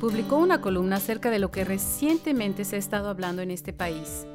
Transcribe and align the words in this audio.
Publicó 0.00 0.36
una 0.36 0.60
columna 0.60 0.96
acerca 0.96 1.30
de 1.30 1.38
lo 1.38 1.50
que 1.50 1.64
recientemente 1.64 2.64
se 2.64 2.76
ha 2.76 2.78
estado 2.78 3.08
hablando 3.08 3.42
en 3.42 3.50
este 3.50 3.72
país. 3.72 4.26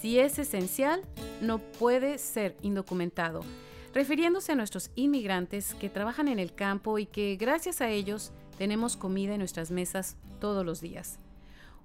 Si 0.00 0.18
es 0.20 0.38
esencial, 0.38 1.02
no 1.40 1.58
puede 1.58 2.18
ser 2.18 2.56
indocumentado, 2.62 3.40
refiriéndose 3.92 4.52
a 4.52 4.54
nuestros 4.54 4.90
inmigrantes 4.94 5.74
que 5.74 5.88
trabajan 5.88 6.28
en 6.28 6.38
el 6.38 6.54
campo 6.54 6.98
y 6.98 7.06
que 7.06 7.36
gracias 7.36 7.80
a 7.80 7.88
ellos 7.88 8.32
tenemos 8.56 8.96
comida 8.96 9.32
en 9.32 9.40
nuestras 9.40 9.70
mesas 9.70 10.16
todos 10.38 10.64
los 10.64 10.80
días. 10.80 11.18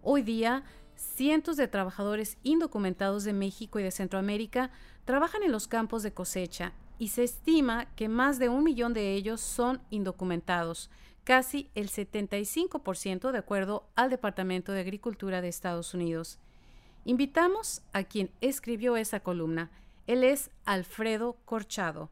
Hoy 0.04 0.22
día, 0.22 0.64
cientos 0.96 1.58
de 1.58 1.68
trabajadores 1.68 2.38
indocumentados 2.44 3.24
de 3.24 3.34
México 3.34 3.80
y 3.80 3.84
de 3.84 3.92
Centroamérica 3.92 4.70
trabajan 5.06 5.42
en 5.42 5.52
los 5.52 5.68
campos 5.68 6.04
de 6.04 6.14
cosecha 6.14 6.74
y 7.00 7.08
se 7.08 7.24
estima 7.24 7.86
que 7.96 8.10
más 8.10 8.38
de 8.38 8.50
un 8.50 8.64
millón 8.64 8.94
de 8.94 9.14
ellos 9.14 9.42
son 9.42 9.82
indocumentados, 9.90 10.92
casi 11.24 11.70
el 11.76 11.90
75% 11.90 13.32
de 13.32 13.38
acuerdo 13.38 13.90
al 13.96 14.10
Departamento 14.10 14.72
de 14.72 14.82
Agricultura 14.82 15.42
de 15.42 15.48
Estados 15.48 15.94
Unidos. 15.94 16.40
Invitamos 17.06 17.82
a 17.92 18.04
quien 18.04 18.32
escribió 18.42 18.98
esa 18.98 19.20
columna. 19.22 19.72
Él 20.08 20.24
es 20.24 20.52
Alfredo 20.66 21.38
Corchado. 21.46 22.12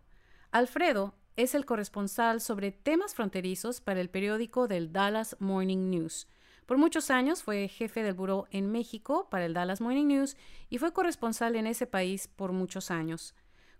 Alfredo 0.51 1.13
es 1.37 1.55
el 1.55 1.65
corresponsal 1.65 2.41
sobre 2.41 2.71
temas 2.71 3.15
fronterizos 3.15 3.81
para 3.81 4.01
el 4.01 4.09
periódico 4.09 4.67
del 4.67 4.91
Dallas 4.91 5.35
Morning 5.39 5.89
News. 5.89 6.27
Por 6.65 6.77
muchos 6.77 7.09
años 7.09 7.43
fue 7.43 7.67
jefe 7.67 8.03
del 8.03 8.13
buró 8.13 8.47
en 8.51 8.71
México 8.71 9.27
para 9.29 9.45
el 9.45 9.53
Dallas 9.53 9.81
Morning 9.81 10.07
News 10.07 10.37
y 10.69 10.77
fue 10.77 10.93
corresponsal 10.93 11.55
en 11.55 11.67
ese 11.67 11.87
país 11.87 12.27
por 12.27 12.51
muchos 12.51 12.91
años. 12.91 13.33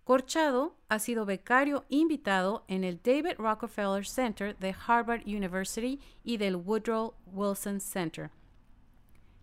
Corchado 0.04 0.76
ha 0.90 0.98
sido 0.98 1.26
becario 1.26 1.85
invitado 1.88 2.66
en 2.68 2.84
el 2.84 2.99
David 3.04 3.35
Rockefeller 3.38 4.05
Center 4.05 4.58
de 4.58 4.76
Harvard 4.88 5.21
University 5.27 5.99
y 6.24 6.38
del 6.38 6.55
Woodrow 6.55 7.13
Wilson 7.27 7.80
Center. 7.80 8.32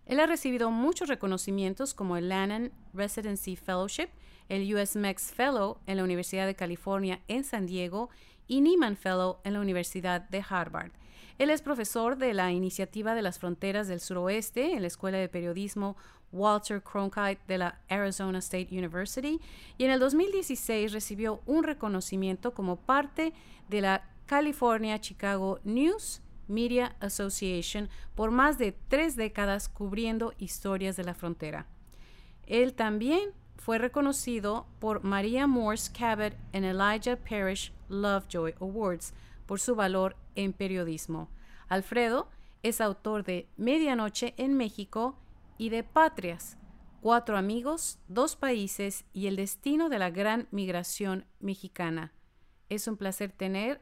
Él 0.04 0.18
ha 0.18 0.26
recibido 0.26 0.70
muchos 0.72 1.08
reconocimientos 1.08 1.94
como 1.94 2.16
el 2.16 2.28
Lannan 2.28 2.72
Residency 2.92 3.54
Fellowship, 3.54 4.08
el 4.48 4.74
US 4.74 4.96
Mex 4.96 5.30
Fellow 5.30 5.78
en 5.86 5.98
la 5.98 6.04
Universidad 6.04 6.46
de 6.46 6.56
California 6.56 7.20
en 7.28 7.44
San 7.44 7.66
Diego 7.66 8.10
y 8.48 8.60
Nieman 8.60 8.96
Fellow 8.96 9.38
en 9.44 9.52
la 9.52 9.60
Universidad 9.60 10.22
de 10.22 10.42
Harvard. 10.48 10.90
Él 11.38 11.50
es 11.50 11.62
profesor 11.62 12.16
de 12.16 12.34
la 12.34 12.50
Iniciativa 12.50 13.14
de 13.14 13.22
las 13.22 13.38
Fronteras 13.38 13.86
del 13.86 14.00
Suroeste 14.00 14.72
en 14.72 14.80
la 14.80 14.88
Escuela 14.88 15.18
de 15.18 15.28
Periodismo 15.28 15.96
Walter 16.32 16.82
Cronkite 16.82 17.40
de 17.46 17.58
la 17.58 17.78
Arizona 17.88 18.38
State 18.38 18.68
University 18.70 19.40
y 19.76 19.84
en 19.84 19.90
el 19.90 20.00
2016 20.00 20.92
recibió 20.92 21.40
un 21.46 21.64
reconocimiento 21.64 22.52
como 22.54 22.76
parte 22.76 23.32
de 23.68 23.80
la 23.80 24.04
California 24.26 25.00
Chicago 25.00 25.58
News 25.64 26.20
Media 26.48 26.96
Association 27.00 27.88
por 28.14 28.30
más 28.30 28.58
de 28.58 28.72
tres 28.88 29.16
décadas 29.16 29.68
cubriendo 29.68 30.32
historias 30.38 30.96
de 30.96 31.04
la 31.04 31.14
frontera. 31.14 31.66
Él 32.46 32.74
también 32.74 33.30
fue 33.56 33.78
reconocido 33.78 34.66
por 34.78 35.04
Maria 35.04 35.46
Morse 35.46 35.92
Cabot 35.92 36.34
en 36.52 36.64
Elijah 36.64 37.16
Parish 37.16 37.72
Lovejoy 37.88 38.54
Awards 38.60 39.12
por 39.46 39.60
su 39.60 39.74
valor 39.74 40.16
en 40.34 40.52
periodismo. 40.52 41.28
Alfredo 41.68 42.28
es 42.62 42.80
autor 42.80 43.24
de 43.24 43.46
Medianoche 43.56 44.34
en 44.36 44.56
México 44.56 45.16
y 45.58 45.68
de 45.70 45.82
Patrias, 45.82 46.58
Cuatro 47.00 47.36
amigos, 47.36 48.00
dos 48.08 48.34
países 48.34 49.04
y 49.12 49.28
el 49.28 49.36
destino 49.36 49.88
de 49.88 50.00
la 50.00 50.10
gran 50.10 50.48
migración 50.50 51.26
mexicana. 51.38 52.12
Es 52.68 52.88
un 52.88 52.96
placer 52.96 53.30
tener 53.30 53.80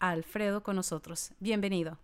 a 0.00 0.10
Alfredo 0.10 0.62
con 0.62 0.76
nosotros. 0.76 1.32
Bienvenido. 1.40 1.98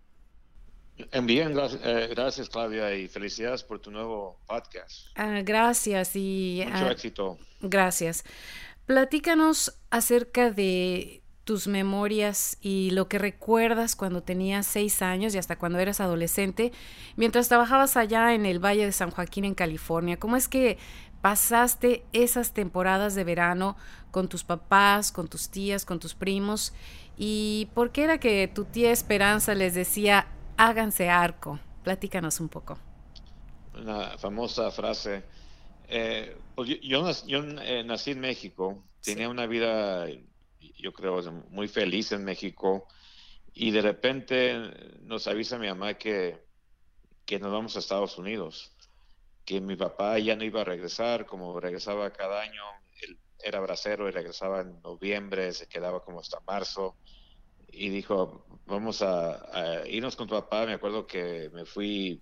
Bien, 1.22 1.54
eh, 1.82 2.08
gracias, 2.10 2.48
Claudia 2.48 2.94
y 2.94 3.08
felicidades 3.08 3.62
por 3.62 3.78
tu 3.78 3.90
nuevo 3.90 4.40
podcast. 4.46 5.08
Ah, 5.16 5.42
gracias 5.44 6.16
y... 6.16 6.62
Mucho 6.64 6.86
ah, 6.86 6.92
éxito. 6.92 7.38
Gracias. 7.60 8.24
Platícanos 8.86 9.78
acerca 9.90 10.50
de 10.50 11.23
tus 11.44 11.68
memorias 11.68 12.56
y 12.60 12.90
lo 12.90 13.08
que 13.08 13.18
recuerdas 13.18 13.96
cuando 13.96 14.22
tenías 14.22 14.66
seis 14.66 15.02
años 15.02 15.34
y 15.34 15.38
hasta 15.38 15.56
cuando 15.56 15.78
eras 15.78 16.00
adolescente, 16.00 16.72
mientras 17.16 17.48
trabajabas 17.48 17.96
allá 17.96 18.34
en 18.34 18.46
el 18.46 18.64
Valle 18.64 18.86
de 18.86 18.92
San 18.92 19.10
Joaquín 19.10 19.44
en 19.44 19.54
California. 19.54 20.18
¿Cómo 20.18 20.36
es 20.36 20.48
que 20.48 20.78
pasaste 21.20 22.04
esas 22.12 22.52
temporadas 22.52 23.14
de 23.14 23.24
verano 23.24 23.76
con 24.10 24.28
tus 24.28 24.44
papás, 24.44 25.12
con 25.12 25.28
tus 25.28 25.48
tías, 25.50 25.84
con 25.84 26.00
tus 26.00 26.14
primos? 26.14 26.72
¿Y 27.16 27.68
por 27.74 27.92
qué 27.92 28.04
era 28.04 28.18
que 28.18 28.48
tu 28.48 28.64
tía 28.64 28.90
Esperanza 28.90 29.54
les 29.54 29.74
decía, 29.74 30.26
háganse 30.56 31.10
arco? 31.10 31.60
Platícanos 31.82 32.40
un 32.40 32.48
poco. 32.48 32.78
Una 33.74 34.16
famosa 34.18 34.70
frase. 34.70 35.22
Eh, 35.88 36.36
pues 36.54 36.80
yo, 36.80 37.06
eh, 37.62 37.84
nací 37.84 38.12
en 38.12 38.20
México, 38.20 38.82
tenía 39.02 39.28
una 39.28 39.46
vida 39.46 40.06
yo 40.84 40.92
creo, 40.92 41.22
muy 41.48 41.66
feliz 41.66 42.12
en 42.12 42.24
México. 42.24 42.86
Y 43.54 43.70
de 43.70 43.80
repente 43.80 44.54
nos 45.00 45.26
avisa 45.26 45.58
mi 45.58 45.66
mamá 45.66 45.94
que, 45.94 46.44
que 47.24 47.38
nos 47.38 47.50
vamos 47.50 47.74
a 47.74 47.78
Estados 47.78 48.18
Unidos, 48.18 48.76
que 49.46 49.62
mi 49.62 49.76
papá 49.76 50.18
ya 50.18 50.36
no 50.36 50.44
iba 50.44 50.60
a 50.60 50.64
regresar, 50.64 51.24
como 51.24 51.58
regresaba 51.58 52.12
cada 52.12 52.42
año, 52.42 52.62
era 53.42 53.60
bracero 53.60 54.08
y 54.08 54.12
regresaba 54.12 54.60
en 54.60 54.80
noviembre, 54.82 55.52
se 55.52 55.68
quedaba 55.68 56.04
como 56.04 56.20
hasta 56.20 56.40
marzo. 56.40 56.96
Y 57.68 57.88
dijo, 57.88 58.44
vamos 58.66 59.00
a, 59.00 59.84
irnos 59.86 60.16
con 60.16 60.28
tu 60.28 60.34
papá. 60.34 60.66
Me 60.66 60.74
acuerdo 60.74 61.06
que 61.06 61.50
me 61.54 61.64
fui 61.64 62.20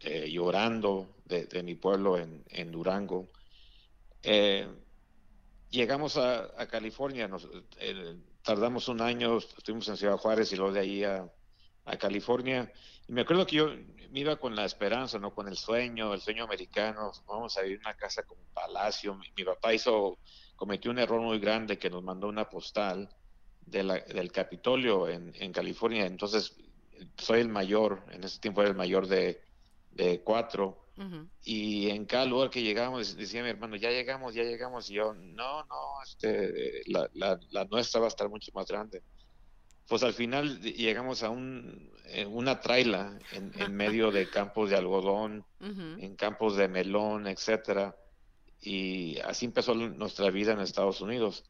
eh, 0.00 0.30
llorando 0.30 1.16
de, 1.24 1.62
mi 1.64 1.74
pueblo 1.74 2.16
en, 2.16 2.44
en 2.50 2.70
Durango. 2.70 3.28
Eh, 4.22 4.68
llegamos 5.70 6.16
a, 6.16 6.66
California, 6.68 7.28
nos, 7.28 7.48
eh, 7.78 8.16
tardamos 8.42 8.88
un 8.88 9.00
año, 9.00 9.38
estuvimos 9.38 9.88
en 9.88 9.96
Ciudad 9.96 10.16
Juárez 10.16 10.52
y 10.52 10.56
luego 10.56 10.72
de 10.72 10.80
ahí 10.80 11.04
a, 11.04 11.28
California. 11.98 12.70
Y 13.08 13.12
me 13.12 13.22
acuerdo 13.22 13.46
que 13.46 13.56
yo 13.56 13.70
me 14.10 14.20
iba 14.20 14.36
con 14.36 14.54
la 14.54 14.66
esperanza, 14.66 15.18
¿no? 15.18 15.34
Con 15.34 15.48
el 15.48 15.56
sueño, 15.56 16.12
el 16.12 16.20
sueño 16.20 16.44
americano, 16.44 17.12
vamos 17.26 17.56
a 17.56 17.62
vivir 17.62 17.76
en 17.78 17.86
una 17.86 17.96
casa 17.96 18.24
como 18.24 18.42
un 18.42 18.52
palacio. 18.52 19.14
Mi, 19.14 19.42
papá 19.42 19.72
hizo, 19.72 20.18
cometió 20.54 20.90
un 20.90 20.98
error 20.98 21.22
muy 21.22 21.38
grande 21.38 21.78
que 21.78 21.88
nos 21.88 22.02
mandó 22.02 22.28
una 22.28 22.46
postal 22.46 23.08
del 23.64 24.32
Capitolio 24.32 25.08
en, 25.08 25.52
California. 25.52 26.04
Entonces, 26.04 26.58
soy 27.16 27.40
el 27.40 27.48
mayor, 27.48 28.04
en 28.10 28.22
ese 28.22 28.38
tiempo 28.38 28.60
era 28.60 28.68
el 28.68 28.76
mayor 28.76 29.06
de, 29.06 29.40
de 29.92 30.20
cuatro 30.20 30.87
y 31.44 31.90
en 31.90 32.04
cada 32.06 32.24
lugar 32.24 32.50
que 32.50 32.62
llegamos 32.62 33.16
decía 33.16 33.42
mi 33.42 33.50
hermano, 33.50 33.76
ya 33.76 33.90
llegamos, 33.90 34.34
ya 34.34 34.42
llegamos. 34.42 34.90
Y 34.90 34.94
yo, 34.94 35.14
no, 35.14 35.64
no, 35.64 36.02
este, 36.04 36.82
la, 36.86 37.08
la, 37.14 37.64
nuestra 37.66 38.00
va 38.00 38.06
a 38.06 38.08
estar 38.08 38.28
mucho 38.28 38.50
más 38.54 38.66
grande. 38.66 39.02
Pues 39.86 40.02
al 40.02 40.12
final 40.12 40.60
llegamos 40.60 41.22
a 41.22 41.30
un, 41.30 41.92
eh, 42.06 42.26
una 42.26 42.60
traila 42.60 43.18
en, 43.32 43.74
medio 43.74 44.10
de 44.10 44.28
campos 44.30 44.70
de 44.70 44.76
algodón, 44.76 45.44
en 45.60 46.16
campos 46.16 46.56
de 46.56 46.68
melón, 46.68 47.26
etcétera. 47.26 47.96
Y 48.60 49.18
así 49.20 49.46
empezó 49.46 49.74
nuestra 49.74 50.30
vida 50.30 50.52
en 50.52 50.60
Estados 50.60 51.00
Unidos. 51.00 51.44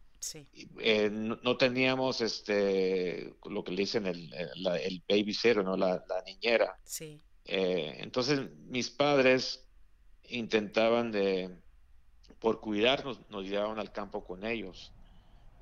Eh, 0.79 1.11
no, 1.11 1.57
teníamos 1.57 2.21
este 2.21 3.35
lo 3.49 3.63
que 3.65 3.71
le 3.71 3.83
dicen 3.83 4.07
el, 4.07 4.33
el, 4.35 4.67
el 4.67 5.03
babysitter, 5.09 5.65
¿no? 5.65 5.77
La, 5.77 6.05
la 6.09 6.23
niñera. 6.27 6.77
Sí. 6.85 7.23
Eh, 7.49 7.97
entonces 8.01 8.43
mis 8.69 8.91
padres 8.91 9.65
intentaban 10.29 11.11
de, 11.11 11.51
por 12.39 12.61
cuidarnos, 12.61 13.21
nos 13.31 13.45
llevaban 13.45 13.79
al 13.79 13.91
campo 13.91 14.23
con 14.25 14.45
ellos 14.45 14.93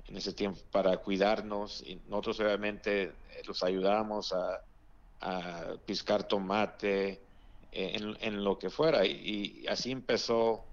en 0.07 0.17
ese 0.17 0.33
tiempo 0.33 0.59
para 0.71 0.97
cuidarnos 0.97 1.83
y 1.85 1.95
nosotros 2.07 2.39
obviamente 2.41 3.03
eh, 3.03 3.13
los 3.45 3.63
ayudábamos 3.63 4.33
a, 4.33 4.61
a 5.21 5.75
piscar 5.85 6.27
tomate 6.27 7.21
eh, 7.71 8.15
en, 8.21 8.43
lo 8.43 8.57
que 8.59 8.69
fuera 8.69 9.05
y, 9.05 9.65
así 9.67 9.91
empezó 9.91 10.63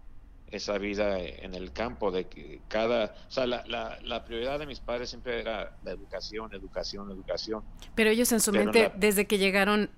esa 0.50 0.78
vida 0.78 1.18
en 1.18 1.54
el 1.54 1.72
campo 1.72 2.10
de 2.12 2.26
que 2.26 2.60
cada, 2.68 3.14
o 3.28 3.30
sea, 3.30 3.46
la, 3.46 3.64
la, 4.02 4.24
prioridad 4.24 4.58
de 4.58 4.66
mis 4.66 4.78
padres 4.78 5.10
siempre 5.10 5.40
era 5.40 5.76
la 5.82 5.90
educación, 5.90 6.54
educación, 6.54 7.10
educación. 7.10 7.64
Pero 7.96 8.10
ellos 8.10 8.30
en 8.30 8.40
su 8.40 8.52
mente, 8.52 8.92
desde 8.94 9.26
que 9.26 9.38
llegaron, 9.38 9.90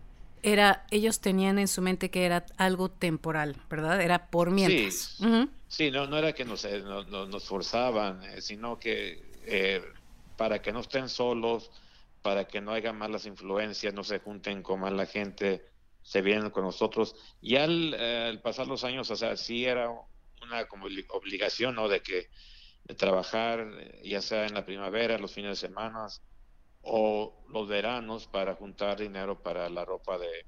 era, 0.42 0.86
ellos 0.90 1.20
tenían 1.20 1.58
en 1.58 1.68
su 1.68 1.82
mente 1.82 2.10
que 2.10 2.24
era 2.24 2.46
algo 2.56 2.90
temporal, 2.90 3.56
¿verdad? 3.68 4.00
Era 4.00 4.30
por 4.30 4.50
mientras. 4.50 5.18
Sí, 5.68 5.90
no, 5.90 6.06
no 6.06 6.16
era 6.16 6.32
que 6.32 6.44
nos, 6.44 6.64
eh, 6.64 6.82
nos 6.82 7.44
forzaban, 7.44 8.22
eh, 8.24 8.40
sino 8.40 8.78
que 8.78 9.22
eh, 9.44 9.82
para 10.36 10.62
que 10.62 10.72
no 10.72 10.80
estén 10.80 11.08
solos, 11.08 11.70
para 12.22 12.46
que 12.46 12.60
no 12.60 12.72
haya 12.72 12.92
malas 12.92 13.26
influencias, 13.26 13.92
no 13.92 14.04
se 14.04 14.20
junten 14.20 14.62
con 14.62 14.80
mala 14.80 15.06
gente, 15.06 15.64
se 16.02 16.22
vienen 16.22 16.50
con 16.50 16.64
nosotros. 16.64 17.16
Y 17.40 17.56
al, 17.56 18.40
pasar 18.42 18.68
los 18.68 18.84
años, 18.84 19.10
o 19.10 19.16
sea, 19.16 19.36
sí 19.36 19.64
era 19.64 19.90
una 20.42 20.66
como 20.66 20.86
obligación, 21.10 21.74
¿no? 21.74 21.88
De 21.88 22.00
que 22.00 22.28
de 22.84 22.94
trabajar, 22.94 23.66
ya 24.04 24.22
sea 24.22 24.46
en 24.46 24.54
la 24.54 24.64
primavera, 24.64 25.18
los 25.18 25.32
fines 25.32 25.60
de 25.60 25.68
semana, 25.68 26.06
o 26.86 27.34
los 27.48 27.68
veranos 27.68 28.26
para 28.26 28.54
juntar 28.54 28.98
dinero 28.98 29.42
para 29.42 29.68
la 29.68 29.84
ropa 29.84 30.18
de, 30.18 30.46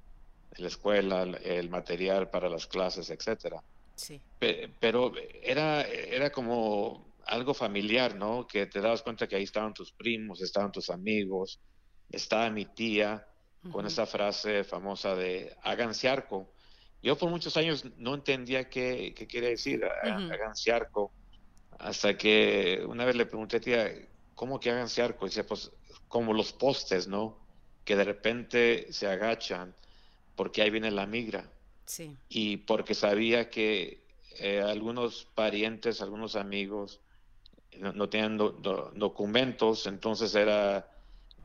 la 0.56 0.69
escuela, 0.69 1.23
el 1.23 1.69
material 1.69 2.31
para 2.31 2.49
las 2.49 2.67
clases, 2.67 3.11
etcétera. 3.11 3.62
Sí. 3.94 4.20
Pero 4.38 5.12
era, 5.43 5.82
era 5.82 6.31
como 6.31 7.14
algo 7.26 7.55
familiar, 7.55 8.14
¿no? 8.14 8.46
Que 8.46 8.67
te 8.67 8.81
dabas 8.81 9.02
cuenta 9.02 9.26
que 9.26 9.37
ahí 9.37 9.44
estaban 9.44 9.75
tus 9.75 9.93
primos, 9.93 10.40
estaban 10.40 10.73
tus 10.73 10.90
amigos, 10.90 11.61
estaba 12.11 12.50
mi 12.50 12.64
tía 12.64 13.26
con 13.73 13.87
esa 13.87 14.06
frase 14.06 14.64
famosa 14.64 15.14
de 15.14 15.55
háganse 15.62 16.08
arco. 16.08 16.52
Yo 17.02 17.17
por 17.17 17.31
muchos 17.31 17.56
años 17.56 17.85
no 17.96 18.14
entendía 18.14 18.69
qué, 18.69 19.12
qué 19.14 19.26
quiere 19.26 19.50
decir 19.50 19.85
háganse 19.85 20.73
arco, 20.73 21.12
hasta 21.79 22.17
que 22.17 22.85
una 22.88 23.05
vez 23.05 23.14
le 23.14 23.26
pregunté, 23.26 23.61
tía, 23.61 23.93
¿cómo 24.35 24.58
que 24.58 24.70
háganse 24.70 25.02
arco? 25.02 25.26
Y 25.26 25.29
dice, 25.29 25.44
pues 25.44 25.70
como 26.08 26.32
los 26.32 26.52
postes, 26.52 27.06
¿no? 27.06 27.37
Que 27.84 27.96
de 27.96 28.05
repente 28.05 28.93
se 28.93 29.06
agachan 29.06 29.75
porque 30.37 30.62
ahí 30.62 30.70
viene 30.70 30.90
la 30.90 31.06
migra. 31.06 31.49
Sí. 31.84 32.16
Y 32.28 32.58
porque 32.58 32.94
sabía 32.94 33.50
que 33.50 34.00
eh, 34.38 34.60
algunos 34.60 35.26
parientes, 35.34 36.00
algunos 36.00 36.37
amigos 36.37 37.00
no, 37.78 38.08
tenían 38.08 38.37
documentos, 38.38 39.87
entonces 39.87 40.34
era, 40.34 40.88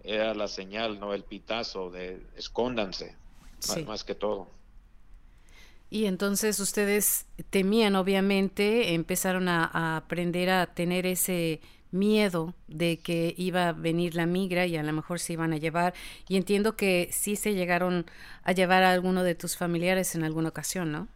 era 0.04 0.34
la 0.34 0.48
señal, 0.48 1.00
¿no? 1.00 1.14
El 1.14 1.24
pitazo 1.24 1.90
de 1.90 2.22
escóndanse, 2.36 3.16
más, 3.86 4.04
que 4.04 4.16
todo. 4.16 4.48
Y 5.90 6.06
entonces 6.06 6.60
ustedes 6.60 7.26
temían, 7.50 7.96
obviamente, 7.96 8.94
empezaron 8.94 9.48
a 9.48 9.98
aprender 9.98 10.50
a 10.50 10.68
tener 10.74 11.06
ese 11.06 11.62
miedo 11.94 12.54
de 12.68 13.00
que 13.00 13.34
iba 13.38 13.70
a 13.70 13.72
venir 13.72 14.16
la 14.16 14.26
migra 14.26 14.66
y 14.66 14.76
a 14.76 14.84
lo 14.84 14.94
mejor 14.94 15.20
se 15.20 15.34
iban 15.34 15.54
a 15.54 15.58
llevar. 15.58 15.94
Y 16.28 16.38
entiendo 16.38 16.76
que 16.76 17.10
sí 17.12 17.36
se 17.36 17.54
llegaron 17.54 18.06
a 18.44 18.52
llevar 18.52 18.84
a 18.84 18.92
alguno 18.92 19.24
de 19.24 19.36
tus 19.36 19.56
familiares 19.56 20.16
en 20.16 20.24
alguna 20.24 20.50
ocasión, 20.50 20.92
¿no? 20.92 21.08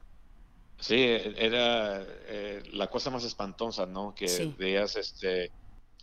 Sí, 0.79 0.95
era 0.99 2.05
eh, 2.27 2.63
la 2.71 2.87
cosa 2.87 3.09
más 3.09 3.23
espantosa, 3.23 3.85
¿no? 3.85 4.13
Que 4.13 4.53
veías 4.57 4.95
este, 4.95 5.51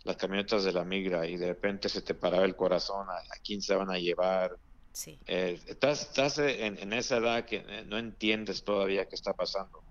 las 0.03 0.17
camionetas 0.17 0.65
de 0.65 0.73
la 0.73 0.83
migra 0.83 1.25
y 1.25 1.37
de 1.37 1.47
repente 1.47 1.87
se 1.87 2.01
te 2.01 2.13
paraba 2.13 2.45
el 2.45 2.55
corazón 2.55 3.07
a, 3.09 3.21
quién 3.43 3.61
se 3.61 3.73
van 3.75 3.89
a 3.89 3.97
llevar. 3.97 4.57
Sí. 4.91 5.17
Eh, 5.27 5.59
estás, 5.67 6.01
estás 6.01 6.37
en, 6.39 6.91
esa 6.93 7.17
edad 7.17 7.45
que 7.45 7.63
eh, 7.67 7.83
no 7.85 7.97
entiendes 7.97 8.63
todavía 8.63 9.05
qué 9.05 9.15
está 9.15 9.33
pasando. 9.33 9.81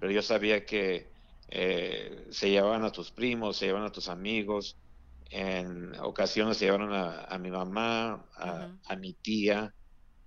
Pero 0.00 0.10
yo 0.10 0.20
sabía 0.20 0.66
que 0.66 1.06
eh, 1.50 2.28
se 2.30 2.48
llevaban 2.48 2.84
a 2.84 2.92
tus 2.92 3.10
primos, 3.10 3.56
se 3.56 3.66
llevaban 3.66 3.88
a 3.88 3.92
tus 3.92 4.08
amigos, 4.08 4.76
en 5.30 5.98
ocasiones 6.00 6.56
se 6.56 6.66
llevaron 6.66 6.92
a, 6.92 7.38
mi 7.38 7.50
mamá, 7.50 8.24
a, 8.34 8.96
mi 8.96 9.14
tía, 9.14 9.74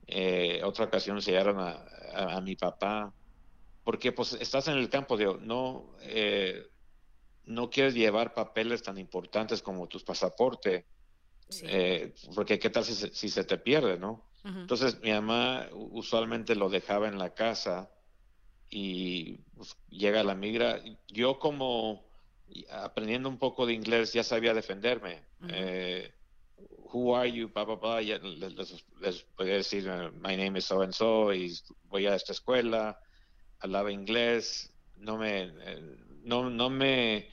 eh, 0.07 0.61
otra 0.63 0.85
ocasión 0.85 1.21
se 1.21 1.31
llevaron 1.31 1.59
a, 1.59 2.41
mi 2.41 2.55
papá, 2.55 3.13
porque 3.83 4.11
pues 4.11 4.33
estás 4.33 4.67
en 4.67 4.77
el 4.77 4.89
campo, 4.89 5.17
de 5.17 5.25
no, 5.41 5.95
eh, 6.01 6.67
no 7.45 7.69
quieres 7.69 7.93
llevar 7.93 8.33
papeles 8.33 8.83
tan 8.83 8.97
importantes 8.97 9.61
como 9.61 9.87
tus 9.87 10.03
pasaporte, 10.03 10.85
eh, 11.63 12.13
porque 12.35 12.59
qué 12.59 12.69
tal 12.69 12.83
si 12.83 13.29
se, 13.29 13.43
te 13.43 13.57
pierde, 13.57 13.97
¿no? 13.97 14.25
Entonces 14.43 14.99
mi 15.01 15.11
mamá 15.11 15.69
usualmente 15.71 16.55
lo 16.55 16.69
dejaba 16.69 17.07
en 17.07 17.17
la 17.17 17.33
casa 17.33 17.89
y 18.75 19.37
pues, 19.55 19.77
llega 19.89 20.23
la 20.23 20.33
migra. 20.33 20.81
Yo 21.07 21.37
como 21.37 22.03
aprendiendo 22.71 23.29
un 23.29 23.37
poco 23.37 23.67
de 23.67 23.73
inglés 23.73 24.13
ya 24.13 24.23
sabía 24.23 24.55
defenderme. 24.55 25.21
Eh, 25.47 26.11
who 26.91 27.15
are 27.15 27.31
you? 27.31 27.49
Blah, 27.49 28.01
les, 28.01 29.23
podía 29.35 29.53
decir, 29.53 29.87
uh, 29.87 30.11
my 30.21 30.35
name 30.35 30.57
is 30.57 30.65
so 30.65 30.81
and 30.81 30.91
so, 30.93 31.31
y 31.31 31.55
voy 31.83 32.07
a 32.07 32.15
esta 32.15 32.31
escuela, 32.31 32.99
hablaba 33.59 33.91
inglés, 33.91 34.73
no 34.97 35.17
me, 35.17 35.43
eh, 35.43 35.97
no, 36.23 36.49
no 36.49 36.69
me, 36.71 37.29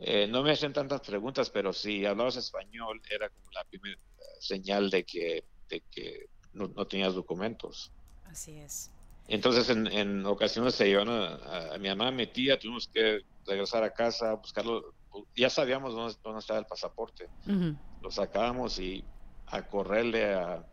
eh, 0.00 0.26
no 0.28 0.42
me 0.42 0.52
hacían 0.52 0.74
tantas 0.74 1.00
preguntas, 1.00 1.48
pero 1.48 1.72
si 1.72 2.04
hablabas 2.04 2.36
español 2.36 3.00
era 3.10 3.30
como 3.30 3.50
la 3.52 3.64
primera 3.64 3.98
señal 4.38 4.90
de 4.90 5.04
que, 5.04 5.44
de 5.68 5.80
que 5.90 6.26
no, 6.52 6.68
no 6.68 6.86
tenías 6.86 7.14
documentos. 7.14 7.90
Así 8.24 8.58
es. 8.58 8.90
Entonces, 9.28 9.68
en, 9.70 10.26
ocasiones 10.26 10.74
se 10.74 10.86
llevan 10.86 11.08
a, 11.08 11.78
mi 11.78 11.88
mamá, 11.88 12.08
a 12.08 12.10
mi 12.10 12.26
tía, 12.26 12.58
tuvimos 12.58 12.88
que 12.88 13.20
regresar 13.46 13.82
a 13.82 13.90
casa, 13.90 14.30
a 14.30 14.34
buscarlo. 14.34 14.94
Ya 15.34 15.48
sabíamos 15.48 15.94
dónde, 15.94 16.38
estaba 16.38 16.58
el 16.58 16.66
pasaporte. 16.66 17.28
Lo 18.02 18.10
sacábamos 18.10 18.78
y 18.78 19.04
a 19.46 19.62
correrle 19.62 20.34
a, 20.34 20.64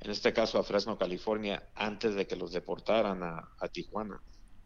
en 0.00 0.10
este 0.10 0.32
caso, 0.32 0.58
a 0.58 0.62
Fresno, 0.62 0.98
California, 0.98 1.62
antes 1.74 2.14
de 2.14 2.26
que 2.26 2.36
los 2.36 2.52
deportaran 2.52 3.22
a, 3.22 3.68
Tijuana. 3.72 4.20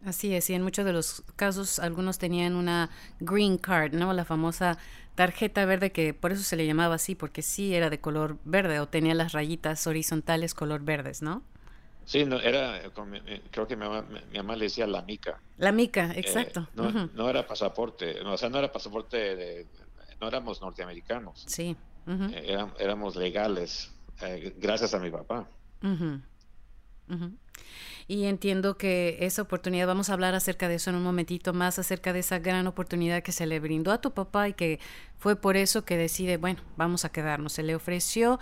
Así 0.04 0.34
es, 0.34 0.48
y 0.50 0.54
en 0.54 0.62
muchos 0.62 0.84
de 0.84 0.92
los 0.92 1.22
casos 1.36 1.78
algunos 1.78 2.18
tenían 2.18 2.56
una 2.56 2.90
green 3.20 3.58
card, 3.58 3.92
¿no? 3.92 4.12
La 4.12 4.24
famosa 4.24 4.78
tarjeta 5.14 5.64
verde 5.66 5.92
que 5.92 6.14
por 6.14 6.32
eso 6.32 6.42
se 6.42 6.56
le 6.56 6.66
llamaba 6.66 6.94
así, 6.94 7.14
porque 7.14 7.42
sí 7.42 7.74
era 7.74 7.90
de 7.90 8.00
color 8.00 8.38
verde 8.44 8.80
o 8.80 8.88
tenía 8.88 9.14
las 9.14 9.32
rayitas 9.32 9.86
horizontales 9.86 10.54
color 10.54 10.82
verdes, 10.82 11.20
¿no? 11.20 11.42
Sí, 12.04 12.24
no, 12.24 12.40
era, 12.40 12.82
creo 13.50 13.68
que 13.68 13.76
mi 13.76 13.86
mamá, 13.86 14.56
le 14.56 14.64
decía 14.64 14.86
la 14.86 15.02
mica. 15.02 15.40
La 15.58 15.70
mica, 15.70 16.12
eh, 16.12 16.20
exacto. 16.20 16.68
no, 16.74 17.30
era 17.30 17.46
pasaporte, 17.46 18.20
o 18.20 18.36
sea, 18.36 18.48
no 18.48 18.58
era 18.58 18.72
pasaporte, 18.72 19.16
de, 19.36 19.66
no 20.20 20.28
éramos 20.28 20.60
norteamericanos. 20.60 21.44
Sí. 21.46 21.76
Eh, 22.08 22.66
éramos 22.78 23.14
legales, 23.14 23.92
eh, 24.22 24.54
gracias 24.58 24.94
a 24.94 24.98
mi 24.98 25.10
papá. 25.10 25.46
Y 28.08 28.24
entiendo 28.24 28.76
que 28.76 29.18
esa 29.20 29.42
oportunidad, 29.42 29.86
vamos 29.86 30.10
a 30.10 30.14
hablar 30.14 30.34
acerca 30.34 30.68
de 30.68 30.74
eso 30.74 30.90
en 30.90 30.96
un 30.96 31.04
momentito 31.04 31.52
más, 31.52 31.78
acerca 31.78 32.12
de 32.12 32.18
esa 32.18 32.40
gran 32.40 32.66
oportunidad 32.66 33.22
que 33.22 33.30
se 33.30 33.46
le 33.46 33.60
brindó 33.60 33.92
a 33.92 34.00
tu 34.00 34.10
papá 34.10 34.48
y 34.48 34.54
que 34.54 34.80
fue 35.16 35.36
por 35.36 35.56
eso 35.56 35.84
que 35.84 35.96
decide, 35.96 36.36
bueno, 36.36 36.60
vamos 36.76 37.04
a 37.04 37.12
quedarnos. 37.12 37.52
Se 37.52 37.62
le 37.62 37.76
ofreció 37.76 38.40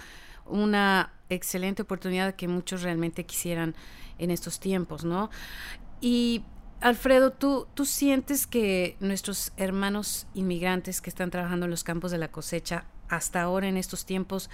una 0.49 1.13
excelente 1.29 1.83
oportunidad 1.83 2.35
que 2.35 2.49
muchos 2.49 2.83
realmente 2.83 3.25
quisieran 3.25 3.75
en 4.19 4.31
estos 4.31 4.61
tiempos, 4.61 5.05
¿no? 5.05 5.31
Y 6.01 6.43
Alfredo, 6.81 7.33
¿tú, 7.33 7.67
¿tú 7.75 7.85
sientes 7.85 8.47
que 8.47 8.97
nuestros 9.01 9.53
hermanos 9.57 10.27
inmigrantes 10.35 11.01
que 11.01 11.11
están 11.11 11.31
trabajando 11.31 11.67
en 11.67 11.71
los 11.71 11.85
campos 11.85 12.11
de 12.11 12.19
la 12.19 12.29
cosecha 12.29 12.85
hasta 13.09 13.43
ahora 13.43 13.69
en 13.69 13.77
estos 13.77 14.05
tiempos 14.05 14.49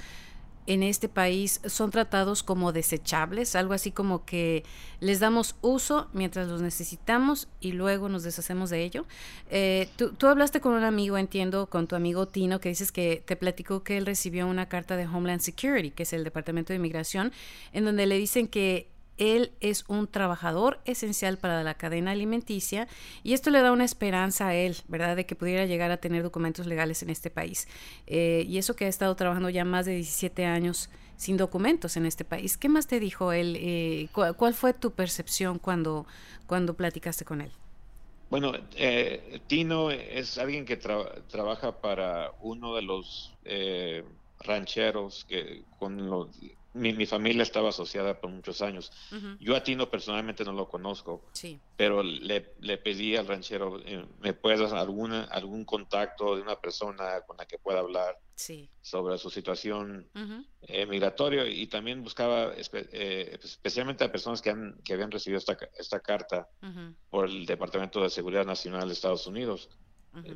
en 0.67 0.83
este 0.83 1.09
país 1.09 1.61
son 1.67 1.91
tratados 1.91 2.43
como 2.43 2.73
desechables, 2.73 3.55
algo 3.55 3.75
así 3.75 3.91
como 3.91 4.25
que 4.25 4.65
les 5.01 5.21
damos 5.21 5.57
uso 5.61 6.09
mientras 6.13 6.49
los 6.49 6.63
necesitamos 6.63 7.49
y 7.61 7.73
luego 7.73 8.09
nos 8.09 8.23
deshacemos 8.23 8.71
de 8.71 8.85
ello. 8.85 9.05
Eh, 9.51 9.89
tú, 9.97 10.27
hablaste 10.27 10.61
con 10.61 10.73
un 10.73 10.85
amigo, 10.85 11.19
entiendo, 11.19 11.67
con 11.67 11.87
tu 11.87 11.97
amigo 11.97 12.29
Tino, 12.29 12.61
que 12.61 12.71
dices 12.71 12.93
que 12.93 13.23
te 13.25 13.37
platicó 13.37 13.83
que 13.83 13.99
él 13.99 14.07
recibió 14.07 14.47
una 14.47 14.69
carta 14.69 14.97
de 14.97 15.07
Homeland 15.07 15.41
Security, 15.41 15.91
que 15.91 16.05
es 16.05 16.13
el 16.13 16.25
Departamento 16.25 16.73
de 16.73 16.79
Inmigración, 16.79 17.33
en 17.73 17.85
donde 17.85 18.07
le 18.07 18.17
dicen 18.17 18.49
que 18.49 18.89
él 19.19 19.53
es 19.61 19.85
un 19.89 20.07
trabajador 20.07 20.81
esencial 20.85 21.39
para 21.39 21.63
la 21.63 21.75
cadena 21.75 22.13
alimenticia 22.13 22.89
y 23.23 23.33
esto 23.33 23.51
le 23.51 23.61
da 23.61 23.73
una 23.73 23.85
esperanza 23.85 24.49
a 24.49 24.55
él, 24.55 24.77
¿verdad?, 24.89 25.17
de 25.17 25.27
que 25.27 25.37
pudiera 25.37 25.67
llegar 25.67 25.91
a 25.91 25.99
tener 25.99 26.23
documentos 26.23 26.67
legales 26.67 27.03
en 27.03 27.11
este 27.11 27.31
país. 27.31 27.69
Eh, 28.07 28.45
y 28.49 28.59
eso 28.59 28.75
que 28.77 28.87
ha 28.87 28.89
estado 28.89 29.15
trabajando 29.17 29.51
ya 29.51 29.65
más 29.65 29.87
de 29.87 29.95
17 29.95 30.45
años 30.47 30.91
sin 31.17 31.37
documentos 31.37 31.97
en 31.97 32.07
este 32.07 32.25
país. 32.25 32.57
¿Qué 32.57 32.69
más 32.69 32.87
te 32.87 32.99
dijo 32.99 33.33
él? 33.33 33.57
Eh, 33.61 34.09
¿cuál, 34.13 34.55
fue 34.55 34.75
tu 34.75 34.93
percepción 34.93 35.59
cuando, 35.59 36.07
cuando 36.47 36.75
platicaste 36.75 37.25
con 37.25 37.41
él? 37.41 37.53
Bueno, 38.31 38.53
eh, 38.75 39.41
Tino 39.47 39.91
es 39.93 40.39
alguien 40.39 40.65
que 40.65 40.77
trabaja 40.77 41.81
para 41.81 42.33
uno 42.41 42.75
de 42.75 42.83
los 42.83 43.33
rancheros 44.41 45.25
que 45.25 45.63
con 45.79 46.11
los 46.11 46.29
mi, 46.75 47.07
familia 47.07 47.43
estaba 47.43 47.69
asociada 47.69 48.21
por 48.21 48.31
muchos 48.31 48.61
años. 48.61 48.93
Yo 49.39 49.55
a 49.55 49.63
Tino 49.63 49.89
personalmente 49.89 50.45
no 50.45 50.53
lo 50.53 50.69
conozco, 50.69 51.25
sí. 51.33 51.61
pero 51.77 52.03
le, 52.03 52.53
le, 52.61 52.79
pedí 52.79 53.17
al 53.17 53.29
ranchero, 53.29 53.81
eh, 53.85 54.05
¿me 54.21 54.33
puedes 54.33 54.61
dar 54.61 54.75
alguna, 54.77 55.25
algún 55.25 55.65
contacto 55.65 56.35
de 56.35 56.43
una 56.43 56.57
persona 56.57 57.21
con 57.27 57.37
la 57.37 57.47
que 57.47 57.59
pueda 57.59 57.79
hablar 57.79 58.19
sí. 58.35 58.69
sobre 58.83 59.19
su 59.19 59.31
situación 59.31 60.09
eh, 60.63 60.85
migratoria? 60.87 61.47
Y 61.47 61.69
también 61.69 62.03
buscaba 62.03 62.53
eh, 62.57 63.39
especialmente 63.43 64.03
a 64.03 64.11
personas 64.11 64.43
que, 64.43 64.51
han, 64.51 64.77
que 64.85 64.95
habían 64.95 65.13
recibido 65.13 65.39
esta, 65.39 65.57
esta 65.79 66.01
carta 66.01 66.49
por 67.09 67.27
el 67.27 67.47
Departamento 67.47 68.03
de 68.03 68.11
Seguridad 68.11 68.45
Nacional 68.45 68.89
de 68.89 68.95
Estados 68.95 69.27
Unidos. 69.27 69.71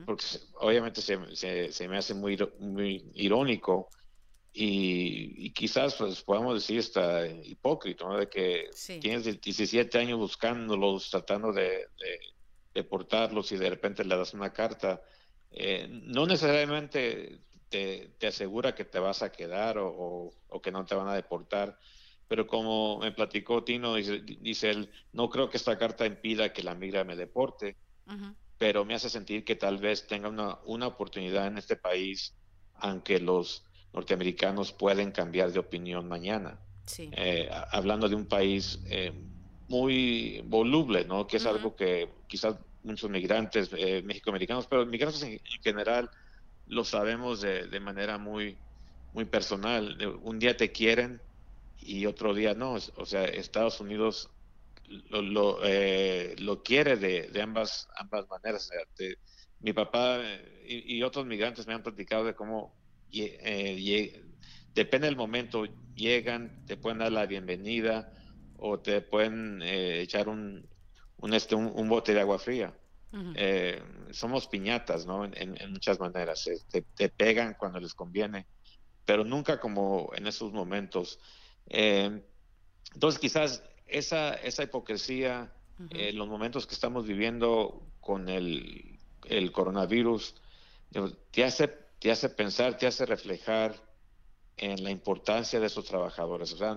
Porque 0.06 0.24
obviamente 0.54 1.00
se, 1.00 1.36
se, 1.36 1.72
se, 1.72 1.88
me 1.88 1.98
hace 1.98 2.12
muy, 2.12 2.36
muy 2.58 3.04
irónico 3.14 3.88
y, 4.60 5.50
quizás 5.50 5.94
pues 5.94 6.20
podamos 6.22 6.54
decir 6.54 6.78
está 6.78 7.26
hipócrita, 7.28 8.04
¿no? 8.04 8.18
De 8.18 8.28
que 8.28 8.70
tienes 9.00 9.24
17 9.24 9.98
años 9.98 10.18
buscándolos, 10.18 11.10
tratando 11.10 11.52
de, 11.52 11.86
deportarlos 12.74 13.52
y 13.52 13.56
de 13.56 13.70
repente 13.70 14.04
le 14.04 14.16
das 14.16 14.34
una 14.34 14.52
carta. 14.52 15.00
Eh, 15.52 15.86
no 15.88 16.26
necesariamente 16.26 17.40
te, 17.68 18.10
asegura 18.26 18.74
que 18.74 18.84
te 18.84 18.98
vas 18.98 19.22
a 19.22 19.30
quedar 19.30 19.76
o, 19.78 20.32
que 20.60 20.72
no 20.72 20.84
te 20.84 20.96
van 20.96 21.08
a 21.08 21.14
deportar. 21.14 21.78
Pero 22.26 22.48
como 22.48 22.98
me 22.98 23.12
platicó 23.12 23.62
Tino, 23.62 23.94
dice, 23.94 24.70
él, 24.70 24.90
no 25.12 25.30
creo 25.30 25.48
que 25.48 25.56
esta 25.56 25.78
carta 25.78 26.04
impida 26.04 26.52
que 26.52 26.64
la 26.64 26.74
migra 26.74 27.04
me 27.04 27.14
deporte, 27.14 27.76
pero 28.58 28.84
me 28.84 28.94
hace 28.94 29.08
sentir 29.08 29.44
que 29.44 29.54
tal 29.54 29.78
vez 29.78 30.08
tenga 30.08 30.28
una, 30.28 30.58
una 30.64 30.88
oportunidad 30.88 31.46
en 31.46 31.58
este 31.58 31.76
país, 31.76 32.34
aunque 32.74 33.20
los 33.20 33.67
norteamericanos 33.92 34.72
pueden 34.72 35.10
cambiar 35.12 35.52
de 35.52 35.58
opinión 35.58 36.08
mañana. 36.08 36.58
Eh, 36.96 37.50
hablando 37.70 38.08
de 38.08 38.14
un 38.14 38.26
país 38.26 38.80
eh, 38.86 39.12
muy 39.68 40.42
voluble, 40.46 41.04
¿no? 41.04 41.26
Que 41.26 41.36
es 41.36 41.46
algo 41.46 41.76
que 41.76 42.08
quizás 42.26 42.56
muchos 42.82 43.10
migrantes, 43.10 43.70
eh, 43.76 44.02
mexicoamericanos, 44.02 44.66
pero 44.66 44.86
migrantes 44.86 45.22
en, 45.22 45.38
general 45.62 46.10
lo 46.66 46.84
sabemos 46.84 47.42
de, 47.42 47.80
manera 47.80 48.18
muy, 48.18 48.56
muy 49.12 49.24
personal. 49.26 49.98
Un 50.22 50.38
día 50.38 50.56
te 50.56 50.72
quieren 50.72 51.20
y 51.80 52.06
otro 52.06 52.34
día 52.34 52.54
no. 52.54 52.76
O 52.96 53.06
sea, 53.06 53.24
Estados 53.24 53.80
Unidos 53.80 54.30
lo, 55.10 55.22
lo, 55.22 55.58
eh, 55.64 56.36
quiere 56.64 56.96
de, 56.96 57.42
ambas, 57.42 57.88
ambas 57.96 58.28
maneras. 58.28 58.70
mi 59.60 59.72
papá 59.72 60.20
y, 60.66 61.02
otros 61.02 61.26
migrantes 61.26 61.66
me 61.66 61.74
han 61.74 61.82
platicado 61.82 62.24
de 62.24 62.34
cómo 62.34 62.72
eh, 63.12 64.22
depende 64.74 65.06
del 65.06 65.16
momento, 65.16 65.66
llegan, 65.94 66.64
te 66.66 66.76
pueden 66.76 66.98
dar 66.98 67.12
la 67.12 67.26
bienvenida 67.26 68.12
o 68.58 68.78
te 68.78 69.00
pueden 69.00 69.62
eh, 69.62 70.00
echar 70.00 70.28
un, 70.28 70.68
un, 71.18 71.34
este, 71.34 71.54
un, 71.54 71.88
bote 71.88 72.14
de 72.14 72.20
agua 72.20 72.38
fría. 72.38 72.74
Eh, 73.36 73.82
somos 74.10 74.48
piñatas, 74.48 75.06
¿no? 75.06 75.24
En, 75.24 75.56
muchas 75.70 75.98
maneras. 75.98 76.46
Eh, 76.46 76.82
te, 76.94 77.08
pegan 77.08 77.54
cuando 77.58 77.80
les 77.80 77.94
conviene, 77.94 78.46
pero 79.04 79.24
nunca 79.24 79.58
como 79.60 80.10
en 80.14 80.26
esos 80.26 80.52
momentos. 80.52 81.18
entonces, 81.66 83.20
quizás 83.20 83.62
esa, 83.86 84.34
esa 84.34 84.62
hipocresía, 84.62 85.52
los 86.12 86.28
momentos 86.28 86.66
que 86.66 86.74
estamos 86.74 87.06
viviendo 87.06 87.82
con 88.00 88.28
el, 88.28 88.98
el 89.26 89.52
coronavirus, 89.52 90.34
te 91.30 91.44
hace, 91.44 91.72
te 91.98 92.10
hace 92.10 92.28
pensar, 92.28 92.78
te 92.78 92.86
hace 92.86 93.06
reflejar 93.06 93.74
en 94.56 94.82
la 94.82 94.90
importancia 94.90 95.60
de 95.60 95.66
esos 95.66 95.84
trabajadores. 95.84 96.52
O 96.52 96.56
sea, 96.56 96.76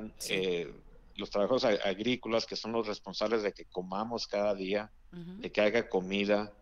los 1.16 1.30
trabajadores 1.30 1.82
agrícolas 1.86 2.46
que 2.46 2.56
son 2.56 2.72
los 2.72 2.88
responsables 2.88 3.44
de 3.44 3.54
que 3.54 3.66
comamos 3.66 4.28
cada 4.28 4.56
día, 4.56 4.92
de 5.12 5.52
que 5.52 5.62
haya 5.62 5.90
comida. 5.90 6.54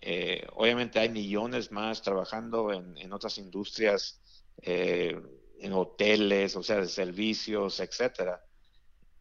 Eh, 0.00 0.46
obviamente 0.54 1.00
hay 1.00 1.08
millones 1.08 1.72
más 1.72 2.02
trabajando 2.02 2.72
en, 2.72 3.12
otras 3.12 3.38
industrias, 3.38 4.20
eh, 4.62 5.20
en 5.60 5.72
hoteles, 5.72 6.56
o 6.56 6.62
sea, 6.62 6.76
de 6.76 6.88
servicios, 6.88 7.80
etcétera. 7.80 8.40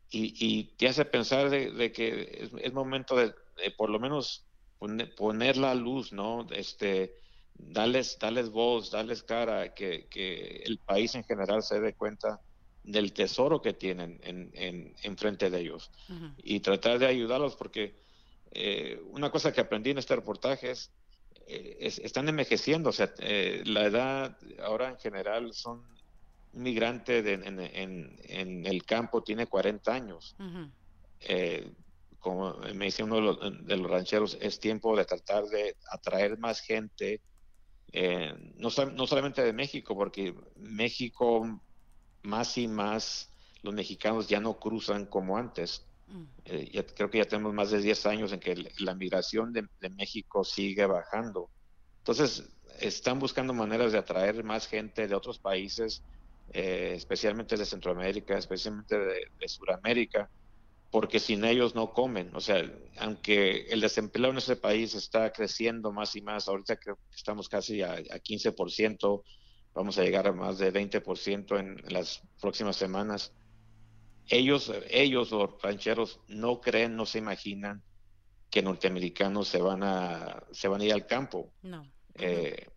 Y, 0.09 0.75
te 0.77 0.87
hace 0.87 1.03
pensar 1.03 1.49
de, 1.49 1.91
que 1.91 2.49
es, 2.61 2.73
momento 2.73 3.15
de, 3.15 3.33
por 3.75 3.89
lo 3.89 3.99
menos 3.99 4.45
poner, 5.17 5.57
la 5.57 5.75
luz, 5.75 6.13
¿no? 6.13 6.47
Este, 6.51 7.13
darles, 7.57 8.17
darles 8.19 8.49
voz, 8.49 8.91
darles 8.91 9.23
cara, 9.23 9.73
que, 9.73 10.07
que 10.09 10.63
el 10.65 10.79
país 10.79 11.15
en 11.15 11.23
general 11.23 11.63
se 11.63 11.79
dé 11.79 11.93
cuenta 11.93 12.39
del 12.87 13.11
tesoro 13.11 13.61
que 13.61 13.73
tienen 13.73 14.19
en, 14.23 14.49
en, 15.03 15.17
frente 15.17 15.49
de 15.49 15.59
ellos. 15.59 15.91
Y 16.37 16.61
tratar 16.61 16.97
de 16.99 17.05
ayudarlos 17.05 17.55
porque 17.55 17.95
eh, 18.51 18.99
una 19.09 19.29
cosa 19.29 19.51
que 19.51 19.61
aprendí 19.61 19.91
en 19.91 19.97
este 19.97 20.15
reportaje 20.15 20.71
es, 20.71 20.91
eh, 21.47 21.77
están 21.81 22.29
envejeciendo, 22.29 22.89
o 22.89 22.93
sea, 22.93 23.13
eh, 23.19 23.61
la 23.65 23.85
edad 23.85 24.37
ahora 24.63 24.89
en 24.89 24.97
general 24.97 25.53
son 25.53 25.83
un 26.53 26.63
migrante 26.63 27.19
en, 27.33 28.65
el 28.65 28.85
campo 28.85 29.21
tiene 29.21 29.47
40 29.47 29.93
años. 29.93 30.35
como 32.19 32.53
me 32.73 32.85
dice 32.85 33.03
uno 33.03 33.15
de 33.15 33.21
los, 33.21 33.67
de 33.67 33.77
los, 33.77 33.91
rancheros, 33.91 34.37
es 34.39 34.61
tiempo 34.61 34.95
de 34.95 35.03
tratar 35.03 35.43
de 35.45 35.75
atraer 35.91 36.37
más 36.39 36.61
gente, 36.61 37.21
no, 38.57 38.69
no 38.93 39.07
solamente 39.07 39.43
de 39.43 39.53
México, 39.53 39.95
porque 39.95 40.35
México 40.55 41.61
más 42.23 42.57
y 42.57 42.67
más 42.67 43.31
los 43.63 43.73
mexicanos 43.73 44.27
ya 44.27 44.39
no 44.39 44.59
cruzan 44.59 45.05
como 45.05 45.37
antes. 45.37 45.85
Mm. 46.07 46.23
Eh, 46.45 46.85
creo 46.95 47.09
que 47.09 47.19
ya 47.19 47.25
tenemos 47.25 47.53
más 47.53 47.71
de 47.71 47.79
10 47.79 48.05
años 48.05 48.31
en 48.31 48.39
que 48.39 48.55
la 48.79 48.95
migración 48.95 49.51
de, 49.53 49.67
México 49.89 50.43
sigue 50.43 50.85
bajando. 50.85 51.49
Entonces, 51.99 52.49
están 52.79 53.19
buscando 53.19 53.53
maneras 53.53 53.91
de 53.91 53.97
atraer 53.97 54.43
más 54.43 54.67
gente 54.67 55.07
de 55.07 55.15
otros 55.15 55.39
países, 55.39 56.03
eh, 56.53 56.93
especialmente 56.95 57.57
de 57.57 57.65
Centroamérica, 57.65 58.37
especialmente 58.37 58.97
de, 58.97 59.27
de 59.37 59.47
Sudamérica, 59.47 60.29
porque 60.91 61.19
sin 61.19 61.43
ellos 61.43 61.75
no 61.75 61.91
comen. 61.93 62.35
O 62.35 62.41
sea, 62.41 62.63
aunque 62.97 63.67
el 63.69 63.81
desempleo 63.81 64.31
en 64.31 64.37
ese 64.37 64.55
país 64.55 64.95
está 64.95 65.31
creciendo 65.31 65.91
más 65.91 66.15
y 66.15 66.21
más, 66.21 66.47
ahorita 66.47 66.77
creo 66.77 66.95
que 66.95 67.15
estamos 67.15 67.49
casi 67.49 67.81
a, 67.81 67.93
a 67.93 68.19
15%, 68.19 69.23
vamos 69.73 69.97
a 69.97 70.03
llegar 70.03 70.27
a 70.27 70.33
más 70.33 70.57
de 70.57 70.73
20% 70.73 71.59
en, 71.59 71.81
las 71.93 72.21
próximas 72.41 72.75
semanas. 72.75 73.33
Ellos, 74.27 74.71
ellos, 74.89 75.31
los 75.31 75.61
rancheros, 75.61 76.19
no 76.27 76.59
creen, 76.59 76.95
no 76.95 77.05
se 77.05 77.19
imaginan 77.19 77.83
que 78.49 78.61
norteamericanos 78.61 79.47
se 79.47 79.61
van 79.61 79.83
a, 79.83 80.43
se 80.51 80.67
van 80.67 80.81
a 80.81 80.85
ir 80.85 80.93
al 80.93 81.05
campo. 81.05 81.53
No. 81.61 81.89
Eh, 82.15 82.67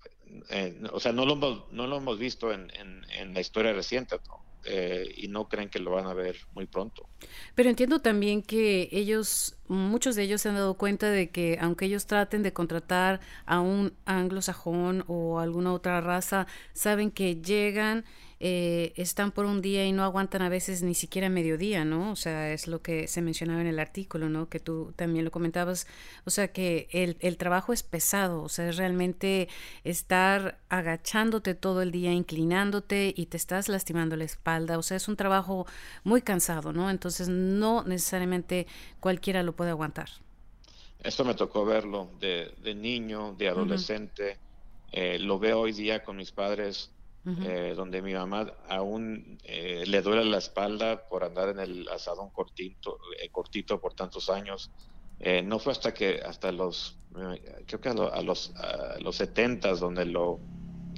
eh, 0.50 0.81
o 0.93 1.00
sea, 1.00 1.12
no 1.12 1.25
lo 1.25 1.33
hemos, 1.35 1.73
no 1.73 1.87
lo 1.87 1.97
hemos 1.97 2.19
visto 2.19 2.52
en, 2.52 2.71
en, 2.75 3.35
la 3.35 3.40
historia 3.40 3.73
reciente. 3.73 4.17
¿no? 4.29 4.45
Eh, 4.64 5.14
y 5.17 5.29
no 5.29 5.49
creen 5.49 5.71
que 5.71 5.79
lo 5.79 5.90
van 5.90 6.07
a 6.07 6.12
ver 6.12 6.37
muy 6.55 6.67
pronto. 6.67 7.09
Pero 7.55 7.71
entiendo 7.71 8.00
también 8.00 8.43
que 8.43 8.90
ellos, 8.93 9.57
muchos 9.69 10.17
de 10.17 10.25
ellos 10.25 10.43
se 10.43 10.50
han 10.50 10.57
dado 10.57 10.75
cuenta 10.75 11.09
de 11.11 11.31
que 11.31 11.57
aunque 11.61 11.87
ellos 11.87 12.07
traten 12.07 12.43
de 12.43 12.52
contratar 12.52 13.21
a 13.47 13.61
un 13.61 13.95
anglosajón 14.05 15.05
o 15.07 15.40
alguna 15.40 15.73
otra 15.73 16.00
raza, 16.02 16.47
saben 16.75 17.11
que 17.11 17.37
llegan 17.37 18.05
eh, 18.43 18.95
están 18.97 19.33
por 19.33 19.45
un 19.45 19.61
día 19.61 19.85
y 19.85 19.93
no 19.93 20.03
aguantan 20.03 20.41
a 20.41 20.49
veces 20.49 20.83
ni 20.83 20.95
siquiera 20.95 21.29
mediodía, 21.29 21.85
¿no? 21.85 22.11
O 22.11 22.17
sea, 22.17 22.53
es 22.55 22.69
lo 22.69 22.81
que 22.81 23.07
se 23.07 23.21
mencionaba 23.21 23.61
en 23.61 23.67
el 23.67 23.79
artículo, 23.79 24.31
¿no? 24.31 24.49
Que 24.49 24.59
tú 24.59 24.95
también 24.97 25.27
lo 25.27 25.31
comentabas. 25.31 25.87
O 26.25 26.31
sea, 26.31 26.49
que 26.49 26.89
el, 26.91 27.19
el 27.21 27.37
trabajo 27.37 27.75
es 27.75 27.83
pesado, 27.83 28.43
o 28.43 28.49
sea, 28.49 28.71
es 28.71 28.79
realmente 28.79 29.49
estar 29.85 30.59
agachándote 30.71 31.55
todo 31.55 31.83
el 31.83 31.91
día, 31.91 32.13
inclinándote 32.13 33.13
y 33.15 33.27
te 33.27 33.37
estás 33.37 33.69
lastimando 33.69 34.17
la 34.17 34.25
espalda. 34.25 34.79
O 34.79 34.83
sea, 34.83 34.97
es 34.97 35.07
un 35.07 35.17
trabajo 35.17 35.67
muy 36.03 36.23
cansado, 36.23 36.73
¿no? 36.73 36.89
Entonces, 36.89 37.29
no 37.29 37.85
necesariamente 37.85 38.67
cualquiera 39.01 39.43
lo 39.43 39.53
puede 39.53 39.71
aguantar. 39.71 40.09
Esto 41.03 41.27
me 41.27 41.35
tocó 41.35 41.67
verlo 41.67 42.09
de, 42.21 42.55
de 42.63 42.75
niño, 42.75 43.35
de 43.37 43.49
adolescente. 43.51 44.39
Eh, 44.93 45.19
lo 45.19 45.39
veo 45.39 45.61
hoy 45.61 45.73
día 45.73 46.03
con 46.03 46.17
mis 46.17 46.33
padres 46.33 46.91
eh, 47.27 47.75
donde 47.77 48.00
mi 48.00 48.15
mamá 48.15 48.50
aún 48.69 49.39
eh, 49.45 49.85
le 49.87 50.00
duele 50.00 50.25
la 50.25 50.39
espalda 50.39 51.07
por 51.07 51.23
andar 51.23 51.50
en 51.50 51.59
el 51.59 51.89
asadón 51.89 52.31
cortito, 52.31 52.99
eh, 53.21 53.29
cortito 53.29 53.79
por 53.79 53.93
tantos 53.93 54.31
años. 54.31 54.71
no 55.45 55.59
fue 55.59 55.73
hasta 55.73 55.93
que, 55.93 56.23
hasta 56.25 56.50
los, 56.50 56.97
creo 57.67 57.81
que 57.81 57.89
a, 57.91 58.23
los, 58.23 58.57
a 58.57 58.99
los 59.00 59.17
70 59.17 59.75
donde 59.75 60.07
lo, 60.07 60.41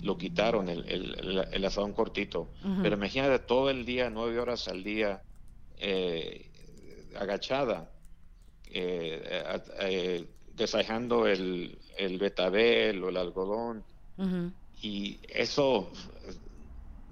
lo 0.03 0.17
quitaron, 0.17 0.69
el, 0.69 1.49
el, 1.51 1.65
asadón 1.65 1.93
cortito. 1.93 2.51
Pero 2.83 2.95
imagínate 2.95 3.41
todo 3.41 3.69
el 3.69 3.85
día, 3.85 4.09
nueve 4.09 4.39
horas 4.39 4.69
al 4.69 4.85
día, 4.85 5.23
agachada, 7.19 7.91
desajando 10.55 11.27
el, 11.27 11.79
el 11.99 12.19
betabel 12.19 13.03
o 13.03 13.09
el 13.09 13.17
algodón 13.17 13.85
y 14.83 15.21
eso 15.29 15.91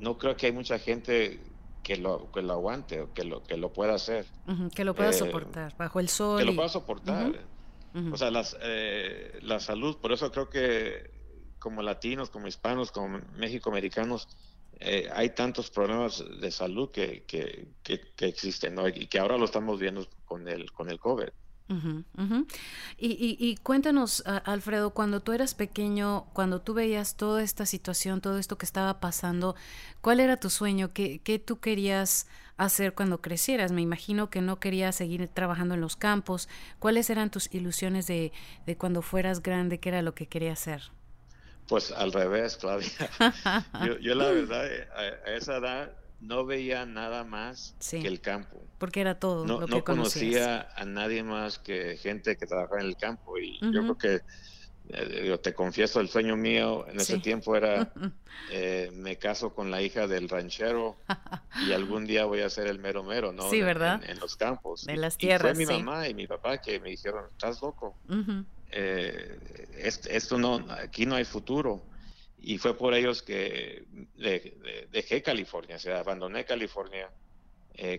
no 0.01 0.19
creo 0.19 0.37
que 0.37 0.47
hay 0.47 0.53
mucha 0.53 0.79
gente 0.79 1.41
que 1.83 1.97
lo, 1.97 2.31
que 2.33 2.43
lo 2.43 2.53
aguante 2.53 3.01
o 3.01 3.13
que 3.13 3.25
lo, 3.25 3.43
que 3.43 3.57
lo 3.57 3.73
pueda 3.73 3.95
hacer. 3.95 4.27
que 4.75 4.85
lo 4.85 4.95
pueda 4.95 5.11
eh, 5.11 5.15
soportar 5.15 5.77
bajo 5.77 6.01
el 6.01 6.09
sol. 6.09 6.39
Que 6.39 6.45
lo 6.45 6.55
pueda 6.55 6.69
soportar. 6.69 7.33
O 8.13 8.17
sea, 8.17 8.31
las, 8.31 8.57
eh, 8.61 9.39
la 9.43 9.59
salud, 9.59 9.97
por 9.99 10.13
eso 10.13 10.31
creo 10.31 10.49
que 10.49 11.11
como 11.59 11.83
latinos, 11.83 12.31
como 12.31 12.47
hispanos, 12.47 12.93
como 12.93 13.21
mexicoamericanos, 13.37 14.29
eh, 14.79 15.09
hay 15.13 15.31
tantos 15.31 15.71
problemas 15.71 16.25
de 16.41 16.51
salud 16.51 16.91
que, 16.91 17.25
que, 17.25 17.69
que, 17.83 18.01
que 18.17 18.27
existen 18.27 18.77
y 18.95 19.07
que 19.07 19.19
ahora 19.19 19.37
lo 19.37 19.45
estamos 19.45 19.79
viendo 19.79 20.07
con 20.25 20.49
el, 20.49 20.73
con 20.73 20.89
el 20.89 20.99
COVID. 20.99 21.29
Y, 22.99 23.57
cuéntanos, 23.63 24.23
Alfredo, 24.45 24.91
cuando 24.91 25.21
tú 25.21 25.33
eras 25.33 25.55
pequeño, 25.55 26.27
cuando 26.33 26.61
tú 26.61 26.75
veías 26.75 27.17
toda 27.17 27.43
esta 27.43 27.67
situación, 27.67 28.21
todo 28.21 28.39
esto 28.39 28.59
que 28.59 28.67
estaba 28.67 29.01
pasando, 29.01 29.57
¿cuál 30.01 30.21
era 30.21 30.37
tu 30.39 30.51
sueño? 30.51 30.93
¿Qué, 30.93 31.21
qué 31.23 31.39
tú 31.39 31.61
querías 31.61 32.27
hacer 32.57 32.95
cuando 32.95 33.21
crecieras? 33.21 33.73
Me 33.73 33.83
imagino 33.83 34.31
que 34.31 34.41
no 34.41 34.61
querías 34.61 34.97
seguir 34.97 35.29
trabajando 35.29 35.75
en 35.75 35.81
los 35.81 35.97
campos. 35.97 36.49
¿Cuáles 36.79 37.09
eran 37.11 37.31
tus 37.31 37.53
ilusiones 37.55 38.07
de, 38.07 38.33
de 38.67 38.77
cuando 38.77 39.03
fueras 39.03 39.43
grande? 39.43 39.79
¿Qué 39.81 39.91
era 39.91 40.03
lo 40.03 40.15
que 40.15 40.27
querías 40.27 40.61
hacer? 40.61 40.83
Pues 41.71 41.93
al 41.93 42.13
revés, 42.13 42.57
Claudia. 42.57 42.91
yo, 44.01 44.15
la 44.17 44.33
verdad, 44.33 44.67
a, 44.97 45.31
esa 45.31 45.59
edad 45.59 45.93
no 46.21 46.45
veía 46.45 46.87
nada 46.87 47.25
más 47.25 47.75
que 47.91 48.07
el 48.07 48.21
campo. 48.21 48.63
Porque 48.79 49.01
era 49.01 49.19
todo. 49.19 49.45
No, 49.45 49.61
lo 49.61 49.67
que 49.67 49.83
conocía 49.83 50.69
a 50.77 50.85
nadie 50.85 51.23
más 51.23 51.59
que 51.59 51.97
gente 51.97 52.37
que 52.37 52.47
trabajaba 52.47 52.81
en 52.81 52.87
el 52.87 52.97
campo. 52.97 53.39
Y 53.39 53.59
yo 53.61 53.83
creo 53.83 53.99
que 53.99 54.21
eh, 54.93 55.39
te 55.43 55.55
confieso, 55.55 56.01
el 56.01 56.09
sueño 56.09 56.37
mío 56.37 56.87
en 56.89 56.99
ese 56.99 57.19
tiempo 57.19 57.55
era, 57.55 57.93
eh, 58.51 58.91
me 58.95 59.17
caso 59.17 59.55
con 59.55 59.71
la 59.71 59.83
hija 59.83 60.07
del 60.07 60.29
ranchero 60.29 60.97
y 61.67 61.73
algún 61.73 62.07
día 62.07 62.25
voy 62.25 62.41
a 62.41 62.51
ser 62.51 62.67
el 62.67 62.79
mero 62.79 63.05
mero, 63.05 63.33
¿no? 63.33 63.49
Sí, 63.51 63.61
¿verdad? 63.61 64.03
En, 64.09 64.19
los 64.19 64.37
campos. 64.37 64.87
De 64.87 64.97
las 64.97 65.17
tierras. 65.17 65.59
Y 65.59 65.65
fue 65.65 65.77
mi 65.77 65.83
mamá 65.83 66.09
y 66.09 66.15
mi 66.15 66.27
papá 66.27 66.59
que 66.59 66.81
me 66.81 66.91
dijeron, 66.91 67.25
estás 67.33 67.63
loco. 67.63 67.97
Eh, 68.73 69.39
esto 69.75 70.39
no, 70.39 70.65
aquí 70.71 71.07
no 71.07 71.15
hay 71.15 71.25
futuro. 71.25 71.83
Y 72.43 72.59
fue 72.59 72.77
por 72.77 72.95
ellos 72.95 73.23
que 73.23 73.85
dejé 74.91 75.23
California, 75.23 75.77
o 75.77 75.79
sea, 75.79 76.01
abandoné 76.01 76.45
California 76.45 77.11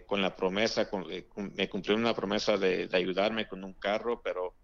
con 0.06 0.22
la 0.22 0.36
promesa, 0.36 0.90
me 1.36 1.70
cumplió 1.70 1.96
una 1.96 2.14
promesa 2.14 2.58
de 2.58 2.90
ayudarme 2.92 3.48
con 3.48 3.64
un 3.64 3.74
carro, 3.74 4.22
pero 4.22 4.56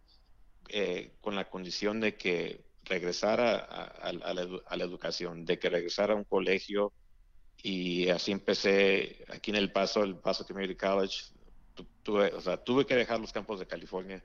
eh, 0.69 1.13
con 1.21 1.33
la 1.35 1.49
condición 1.49 2.01
de 2.01 2.17
que 2.17 2.61
regresara 2.83 3.55
a, 3.57 4.11
la, 4.11 4.83
educación, 4.83 5.45
de 5.45 5.59
que 5.59 5.69
regresara 5.69 6.13
a 6.13 6.17
un 6.17 6.25
colegio 6.25 6.91
y 7.63 8.09
así 8.09 8.33
empecé 8.33 9.23
aquí 9.29 9.51
en 9.51 9.57
El 9.57 9.71
Paso, 9.71 10.03
el 10.03 10.17
Paso 10.17 10.45
Community 10.45 10.75
College. 10.75 11.23
Tuve, 12.03 12.33
o 12.33 12.41
sea, 12.41 12.57
tuve 12.57 12.85
que 12.85 12.95
dejar 12.95 13.19
los 13.21 13.31
campos 13.31 13.59
de 13.59 13.67
California, 13.67 14.21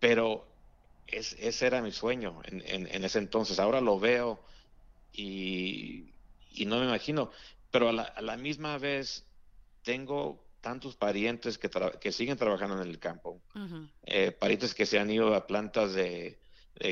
pero 0.00 0.46
ese 1.06 1.66
era 1.66 1.82
mi 1.82 1.92
sueño 1.92 2.40
en, 2.44 3.04
ese 3.04 3.18
entonces. 3.18 3.58
Ahora 3.58 3.82
lo 3.82 4.00
veo 4.00 4.40
y, 5.12 6.12
no 6.66 6.78
me 6.78 6.86
imagino, 6.86 7.30
pero 7.70 7.88
a 7.90 8.22
la 8.22 8.36
misma 8.36 8.78
vez 8.78 9.24
tengo 9.82 10.44
tantos 10.60 10.96
parientes 10.96 11.56
que, 11.58 11.70
que 12.00 12.12
siguen 12.12 12.36
trabajando 12.36 12.82
en 12.82 12.88
el 12.88 12.98
campo, 12.98 13.40
eh, 14.04 14.32
parientes 14.32 14.74
que 14.74 14.86
se 14.86 14.98
han 14.98 15.10
ido 15.10 15.34
a 15.34 15.46
plantas 15.46 15.94
de, 15.94 16.38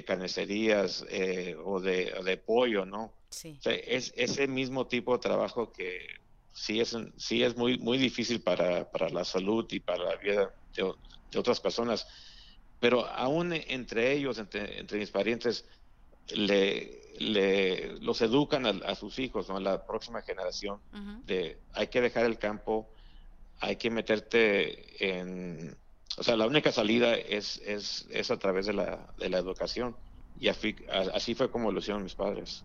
carnicerías 0.05 1.05
eh, 1.11 1.57
o, 1.63 1.81
de, 1.81 2.43
pollo, 2.45 2.85
¿no? 2.85 3.13
Sí. 3.31 3.59
es 3.65 4.13
ese 4.17 4.47
mismo 4.49 4.87
tipo 4.87 5.13
de 5.13 5.19
trabajo 5.19 5.73
que 5.73 6.07
sí 6.53 6.81
es, 6.81 6.97
sí 7.17 7.43
es 7.43 7.57
muy, 7.57 7.79
muy 7.79 7.99
difícil 7.99 8.41
para, 8.41 8.89
la 9.13 9.25
salud 9.25 9.67
y 9.71 9.81
para 9.81 10.05
la 10.05 10.17
vida 10.17 10.55
de, 10.75 11.39
otras 11.39 11.61
personas, 11.61 12.07
pero 12.81 13.07
aún 13.07 13.53
entre 13.53 14.13
ellos, 14.13 14.39
entre, 14.39 14.85
mis 14.99 15.11
parientes, 15.11 15.67
le, 16.29 17.06
le, 17.19 17.99
los 18.01 18.21
educan 18.23 18.67
a, 18.67 18.95
sus 18.95 19.19
hijos, 19.19 19.49
¿no? 19.49 19.57
a 19.57 19.61
la 19.61 19.87
próxima 19.87 20.23
generación, 20.23 20.81
de 21.25 21.59
hay 21.73 21.89
que 21.89 22.01
dejar 22.01 22.25
el 22.25 22.39
campo, 22.39 22.89
hay 23.61 23.77
que 23.77 23.91
meterte 23.91 25.11
en... 25.11 25.77
O 26.19 26.23
sea, 26.23 26.37
la 26.37 26.47
única 26.47 26.73
salida 26.73 27.15
es, 27.15 27.61
es, 27.67 28.07
es 28.11 28.31
a 28.31 28.39
través 28.39 28.67
de 28.67 28.73
la, 28.73 29.13
de 29.19 29.29
la 29.29 29.39
educación. 29.39 29.97
Y 30.39 30.49
así 30.49 31.35
fue 31.35 31.51
como 31.51 31.73
lo 31.73 31.81
hicieron 31.81 32.03
mis 32.03 32.15
padres. 32.15 32.65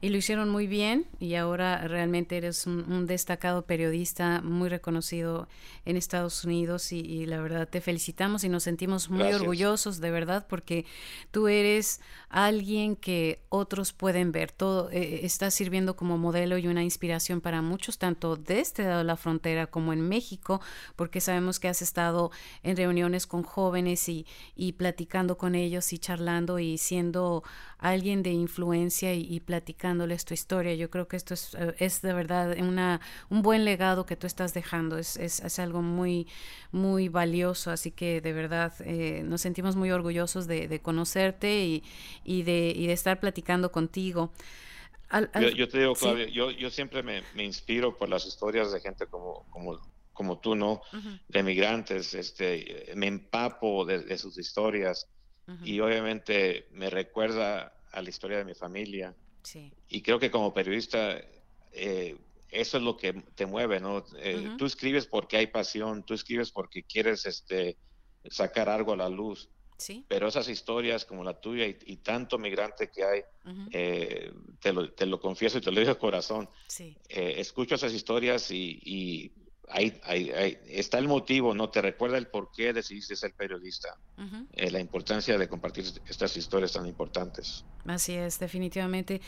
Y 0.00 0.08
lo 0.08 0.16
hicieron 0.16 0.48
muy 0.48 0.66
bien 0.66 1.06
y 1.20 1.34
ahora 1.34 1.86
realmente 1.86 2.36
eres 2.36 2.66
un, 2.66 3.06
destacado 3.06 3.62
periodista 3.62 4.40
muy 4.42 4.68
reconocido 4.68 5.48
en 5.84 5.96
Estados 5.96 6.44
Unidos 6.44 6.92
y, 6.92 7.26
la 7.26 7.40
verdad 7.40 7.68
te 7.68 7.80
felicitamos 7.80 8.44
y 8.44 8.48
nos 8.48 8.64
sentimos 8.64 9.10
muy 9.10 9.32
orgullosos 9.32 10.00
de 10.00 10.10
verdad 10.10 10.46
porque 10.48 10.86
tú 11.30 11.48
eres 11.48 12.00
alguien 12.28 12.96
que 12.96 13.40
otros 13.48 13.92
pueden 13.92 14.32
ver. 14.32 14.50
Todo 14.52 14.90
eh, 14.90 15.20
está 15.24 15.50
sirviendo 15.50 15.96
como 15.96 16.18
modelo 16.18 16.58
y 16.58 16.66
una 16.66 16.82
inspiración 16.82 17.40
para 17.40 17.62
muchos, 17.62 17.98
tanto 17.98 18.36
de 18.36 18.60
este 18.60 18.84
lado 18.84 18.98
de 18.98 19.04
la 19.04 19.16
frontera 19.16 19.66
como 19.66 19.92
en 19.92 20.00
México, 20.00 20.60
porque 20.96 21.20
sabemos 21.20 21.58
que 21.58 21.68
has 21.68 21.82
estado 21.82 22.30
en 22.62 22.76
reuniones 22.76 23.26
con 23.26 23.42
jóvenes 23.42 24.08
y, 24.08 24.26
y 24.56 24.72
platicando 24.72 25.36
con 25.36 25.54
ellos 25.54 25.92
y 25.92 25.98
charlando 25.98 26.58
y 26.58 26.78
siendo 26.78 27.42
alguien 27.78 28.22
de 28.22 28.32
influencia 28.32 29.14
y, 29.14 29.27
platicándoles 29.40 30.24
tu 30.24 30.34
historia. 30.34 30.74
Yo 30.74 30.90
creo 30.90 31.08
que 31.08 31.16
esto 31.16 31.34
es, 31.34 31.54
eh, 31.54 31.74
es 31.78 32.02
de 32.02 32.12
verdad 32.12 32.56
una, 32.58 33.00
un 33.28 33.42
buen 33.42 33.64
legado 33.64 34.06
que 34.06 34.16
tú 34.16 34.26
estás 34.26 34.54
dejando. 34.54 34.98
Es, 34.98 35.16
es, 35.16 35.40
es 35.40 35.58
algo 35.58 35.82
muy, 35.82 36.26
muy 36.72 37.08
valioso. 37.08 37.70
Así 37.70 37.90
que 37.90 38.20
de 38.20 38.32
verdad 38.32 38.72
eh, 38.80 39.22
nos 39.24 39.42
sentimos 39.42 39.76
muy 39.76 39.90
orgullosos 39.90 40.46
de, 40.46 40.80
conocerte 40.80 41.64
y, 41.64 41.84
y, 42.24 42.42
de, 42.42 42.72
y 42.74 42.86
de 42.86 42.92
estar 42.92 43.20
platicando 43.20 43.70
contigo. 43.70 44.32
yo, 45.54 45.68
te 45.68 45.78
digo, 45.78 45.94
Claudia, 45.94 46.28
yo, 46.28 46.50
yo 46.50 46.70
siempre 46.70 47.02
me, 47.02 47.22
me, 47.34 47.44
inspiro 47.44 47.96
por 47.96 48.08
las 48.08 48.26
historias 48.26 48.72
de 48.72 48.80
gente 48.80 49.06
como, 49.06 49.44
como, 49.50 49.78
como 50.12 50.38
tú, 50.38 50.54
¿no? 50.54 50.80
De 51.28 51.42
migrantes, 51.42 52.14
este, 52.14 52.92
me 52.96 53.06
empapo 53.06 53.84
de 53.84 54.16
sus 54.18 54.38
historias 54.38 55.06
y 55.64 55.80
obviamente 55.80 56.68
me 56.72 56.90
recuerda 56.90 57.72
a 57.92 58.02
la 58.02 58.08
historia 58.08 58.38
de 58.38 58.44
mi 58.44 58.54
familia. 58.54 59.14
Y 59.88 60.02
creo 60.02 60.18
que 60.18 60.30
como 60.30 60.52
periodista 60.52 61.18
eh, 61.72 62.16
eso 62.50 62.78
es 62.78 62.82
lo 62.82 62.96
que 62.96 63.12
te 63.34 63.46
mueve, 63.46 63.80
¿no? 63.80 64.04
Eh, 64.18 64.54
tú 64.56 64.66
escribes 64.66 65.06
porque 65.06 65.36
hay 65.36 65.46
pasión, 65.48 66.02
tú 66.02 66.14
escribes 66.14 66.50
porque 66.50 66.82
quieres 66.82 67.26
este, 67.26 67.76
sacar 68.30 68.68
algo 68.68 68.92
a 68.92 68.96
la 68.96 69.08
luz. 69.08 69.48
Sí. 69.76 70.04
Pero 70.08 70.26
esas 70.26 70.48
historias 70.48 71.04
como 71.04 71.22
la 71.22 71.40
tuya 71.40 71.66
y, 71.66 71.96
tanto 71.98 72.36
migrante 72.36 72.90
que 72.90 73.04
hay, 73.04 73.22
eh, 73.70 74.32
te, 74.60 74.72
lo, 74.72 74.92
te, 74.92 75.06
lo, 75.06 75.20
confieso 75.20 75.58
y 75.58 75.60
te 75.60 75.70
lo 75.70 75.78
digo 75.78 75.94
de 75.94 76.00
corazón, 76.00 76.50
sí. 76.66 76.96
escucho 77.08 77.76
esas 77.76 77.92
historias 77.92 78.50
y 78.50 79.32
ahí, 79.70 80.00
ahí, 80.04 80.58
está 80.66 80.98
el 80.98 81.08
motivo, 81.08 81.54
¿no? 81.54 81.70
Te 81.70 81.82
recuerda 81.82 82.18
el 82.18 82.26
por 82.26 82.50
qué 82.52 82.72
decidiste 82.72 83.16
ser 83.16 83.32
periodista, 83.32 83.96
eh, 84.52 84.70
la 84.70 84.80
importancia 84.80 85.38
de 85.38 85.48
compartir 85.48 85.84
estas 86.08 86.36
historias 86.36 86.72
tan 86.72 86.86
importantes. 86.86 87.64
Así 87.86 88.14
es, 88.14 88.38
definitivamente. 88.38 89.20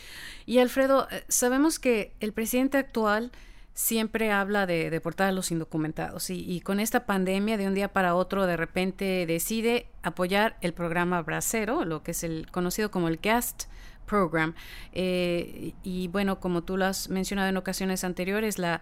Y 0.47 0.59
Alfredo, 0.59 1.09
eh, 1.11 1.25
sabemos 1.29 1.79
que 1.79 2.13
el 2.21 2.33
presidente 2.33 2.79
actual 2.79 3.33
siempre 3.75 4.31
habla 4.33 4.67
de 4.67 4.91
deportar 4.91 5.29
a 5.29 5.33
los 5.33 5.51
indocumentados 5.51 6.31
y, 6.31 6.45
y, 6.51 6.61
con 6.61 6.81
esta 6.81 7.07
pandemia 7.07 7.57
de 7.57 7.67
un 7.67 7.75
día 7.75 7.93
para 7.93 8.15
otro 8.15 8.47
de 8.47 8.57
repente 8.57 9.25
decide 9.27 9.87
apoyar 10.03 10.59
el 10.61 10.75
programa 10.75 11.23
Bracero, 11.23 11.85
lo 11.85 12.03
que 12.03 12.11
es 12.11 12.25
el 12.25 12.51
conocido 12.51 12.91
como 12.91 13.09
el 13.09 13.19
GAST 13.19 13.71
Program. 14.11 14.55
Eh, 14.93 15.73
y 15.85 16.09
bueno, 16.09 16.41
como 16.41 16.63
tú 16.63 16.77
lo 16.77 16.85
has 16.85 17.09
mencionado 17.09 17.49
en 17.49 17.57
ocasiones 17.57 18.03
anteriores, 18.03 18.59
la, 18.59 18.81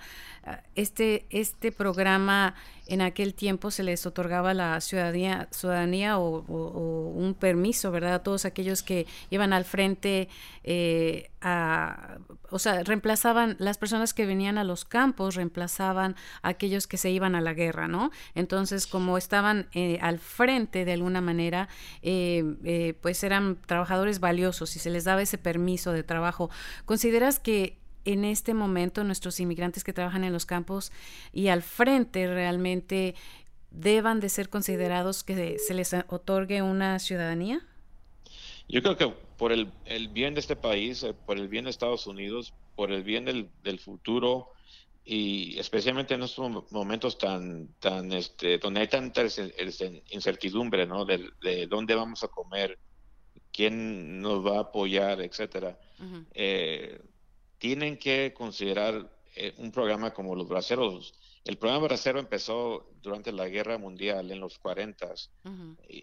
este, 0.75 1.27
este 1.29 1.71
programa 1.71 2.55
en 2.87 3.03
aquel 3.03 3.35
tiempo 3.35 3.71
se 3.71 3.83
les 3.83 4.07
otorgaba 4.07 4.55
la 4.55 4.81
ciudadanía, 4.81 5.49
ciudadanía 5.51 6.19
o, 6.19 6.41
un 6.49 7.35
permiso, 7.35 7.91
¿verdad? 7.91 8.15
A 8.15 8.23
todos 8.23 8.47
aquellos 8.47 8.83
que 8.83 9.07
iban 9.29 9.53
al 9.53 9.67
frente, 9.67 10.31
eh, 10.65 11.31
o 11.41 12.59
sea, 12.59 12.83
reemplazaban 12.83 13.57
las 13.59 13.79
personas 13.79 14.13
que 14.13 14.27
venían 14.27 14.59
a 14.59 14.65
los 14.65 14.85
campos, 14.85 15.37
reemplazaban 15.37 16.17
a 16.43 16.49
aquellos 16.49 16.87
que 16.87 16.97
se 16.97 17.11
iban 17.11 17.35
a 17.35 17.41
la 17.41 17.55
guerra, 17.55 17.87
¿no? 17.87 18.11
Entonces, 18.35 18.87
como 18.87 19.19
estaban 19.19 19.69
eh, 19.73 19.99
al 20.01 20.19
frente 20.19 20.85
de 20.85 20.93
alguna 20.93 21.21
manera, 21.21 21.69
eh, 22.03 22.95
pues 23.01 23.23
eran 23.23 23.57
trabajadores 23.67 24.21
valiosos 24.21 24.75
y 24.77 24.79
se 24.79 24.91
les 24.91 25.05
daba 25.05 25.23
ese 25.23 25.39
permiso 25.39 25.93
de 25.93 26.03
trabajo. 26.03 26.51
¿Consideras 26.85 27.39
que 27.39 27.79
en 28.05 28.25
este 28.25 28.55
momento 28.55 29.05
nuestros 29.05 29.39
inmigrantes 29.39 29.85
que 29.85 29.93
trabajan 29.93 30.25
en 30.25 30.33
los 30.33 30.47
campos 30.47 30.93
y 31.33 31.49
al 31.49 31.63
frente 31.63 32.27
realmente 32.27 33.15
deban 33.71 34.19
de 34.19 34.29
ser 34.29 34.49
considerados 34.49 35.25
que 35.25 35.59
se 35.59 35.75
les 35.75 35.95
otorgue 36.09 36.63
una 36.63 36.99
ciudadanía? 36.99 37.61
Yo 38.69 38.83
creo 38.83 38.97
que 38.97 39.28
por 39.39 39.53
el, 39.53 39.73
bien 40.11 40.35
de 40.35 40.41
este 40.41 40.57
país, 40.57 41.03
eh, 41.03 41.15
por 41.15 41.39
el 41.39 41.49
bien 41.49 41.65
de 41.65 41.71
Estados 41.71 42.07
Unidos, 42.07 42.53
por 42.75 42.93
el 42.93 43.03
bien 43.03 43.25
del, 43.25 43.79
futuro 43.79 44.51
y 45.05 45.59
especialmente 45.59 46.15
en 46.15 46.23
estos 46.23 46.71
momentos 46.71 47.17
tan, 47.17 47.69
tan, 47.79 48.13
este, 48.13 48.59
donde 48.59 48.81
hay 48.81 48.89
tanta 48.89 49.23
incertidumbre, 50.11 50.87
¿no? 50.87 51.07
De, 51.07 51.67
dónde 51.67 51.95
vamos 51.95 52.23
a 52.25 52.29
comer, 52.29 52.79
quién 53.51 54.21
nos 54.21 54.45
va 54.45 54.59
a 54.59 54.61
apoyar, 54.61 55.23
etcétera 55.23 55.79
tienen 57.59 57.99
que 57.99 58.33
considerar 58.35 59.11
eh, 59.37 59.55
un 59.59 59.71
programa 59.71 60.13
como 60.13 60.35
los 60.35 60.49
braceros. 60.49 61.15
El 61.45 61.59
programa 61.59 61.85
bracero 61.85 62.19
empezó 62.19 62.91
durante 63.03 63.33
la 63.33 63.49
Guerra 63.49 63.79
Mundial 63.79 64.31
en 64.31 64.41
los 64.41 64.59
40. 64.59 65.15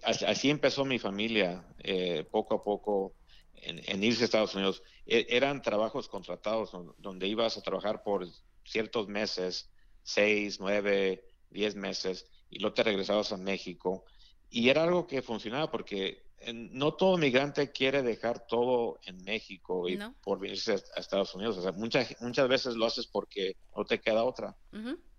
así, 0.03 0.49
empezó 0.49 0.85
mi 0.85 0.99
familia, 0.99 1.65
eh, 1.79 2.25
poco 2.29 2.55
a 2.55 2.63
poco, 2.63 3.13
en, 3.61 4.03
irse 4.03 4.23
a 4.23 4.25
Estados 4.25 4.55
Unidos. 4.55 4.83
E, 5.05 5.27
eran 5.29 5.61
trabajos 5.61 6.07
contratados 6.07 6.71
donde 6.97 7.27
ibas 7.27 7.57
a 7.57 7.61
trabajar 7.61 8.03
por 8.03 8.27
ciertos 8.63 9.07
meses, 9.07 9.69
seis, 10.03 10.59
nueve, 10.59 11.25
diez 11.49 11.75
meses, 11.75 12.27
y 12.49 12.59
luego 12.59 12.73
te 12.73 12.83
regresabas 12.83 13.31
a 13.31 13.37
México. 13.37 14.05
Y 14.49 14.69
era 14.69 14.83
algo 14.83 15.07
que 15.07 15.21
funcionaba 15.21 15.69
porque 15.71 16.25
no 16.53 16.93
todo 16.93 17.17
migrante 17.17 17.71
quiere 17.71 18.03
dejar 18.03 18.45
todo 18.45 18.99
en 19.03 19.23
México 19.23 19.89
y 19.89 19.97
por 20.21 20.39
venirse 20.39 20.73
a, 20.73 20.99
Estados 20.99 21.33
Unidos. 21.33 21.57
O 21.57 21.61
sea, 21.61 21.71
muchas, 21.71 22.15
muchas 22.21 22.47
veces 22.47 22.75
lo 22.75 22.85
haces 22.85 23.07
porque 23.07 23.55
no 23.75 23.85
te 23.85 23.99
queda 23.99 24.23
otra. 24.23 24.55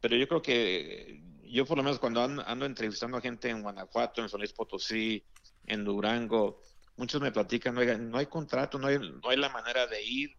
Pero 0.01 0.17
yo 0.17 0.29
creo 0.29 0.43
que 0.43 1.23
yo 1.45 1.65
por 1.65 1.77
lo 1.77 1.83
menos 1.83 1.99
cuando 1.99 2.23
ando, 2.23 2.67
entrevistando 2.67 3.17
a 3.17 3.21
gente 3.21 3.49
en 3.49 3.63
Guanajuato, 3.63 4.23
en 4.23 4.29
San 4.29 4.41
Luis 4.41 4.53
Potosí, 4.53 5.25
en 5.67 5.85
Durango, 5.85 6.61
muchos 6.97 7.21
me 7.21 7.33
platican, 7.33 7.75
no 8.11 8.19
hay 8.19 8.27
contrato, 8.27 8.79
no 8.79 8.89
hay, 8.89 8.99
no 8.99 9.29
hay 9.29 9.37
la 9.37 9.49
manera 9.49 9.87
de 9.87 10.03
ir 10.03 10.37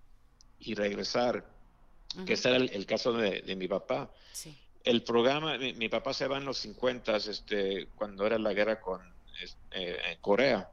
y 0.59 0.73
regresar, 0.73 1.45
que 2.25 2.33
ese 2.33 2.49
era 2.49 2.57
el, 2.57 2.85
caso 2.85 3.13
de, 3.13 3.55
mi 3.55 3.67
papá. 3.67 4.11
El 4.83 5.03
programa, 5.03 5.57
mi, 5.57 5.89
papá 5.89 6.13
se 6.13 6.27
va 6.27 6.37
en 6.37 6.45
los 6.45 6.57
50, 6.59 7.17
este, 7.17 7.87
cuando 7.95 8.25
era 8.25 8.39
la 8.39 8.53
guerra 8.53 8.79
con 8.79 9.01
eh, 9.71 10.17
Corea, 10.21 10.69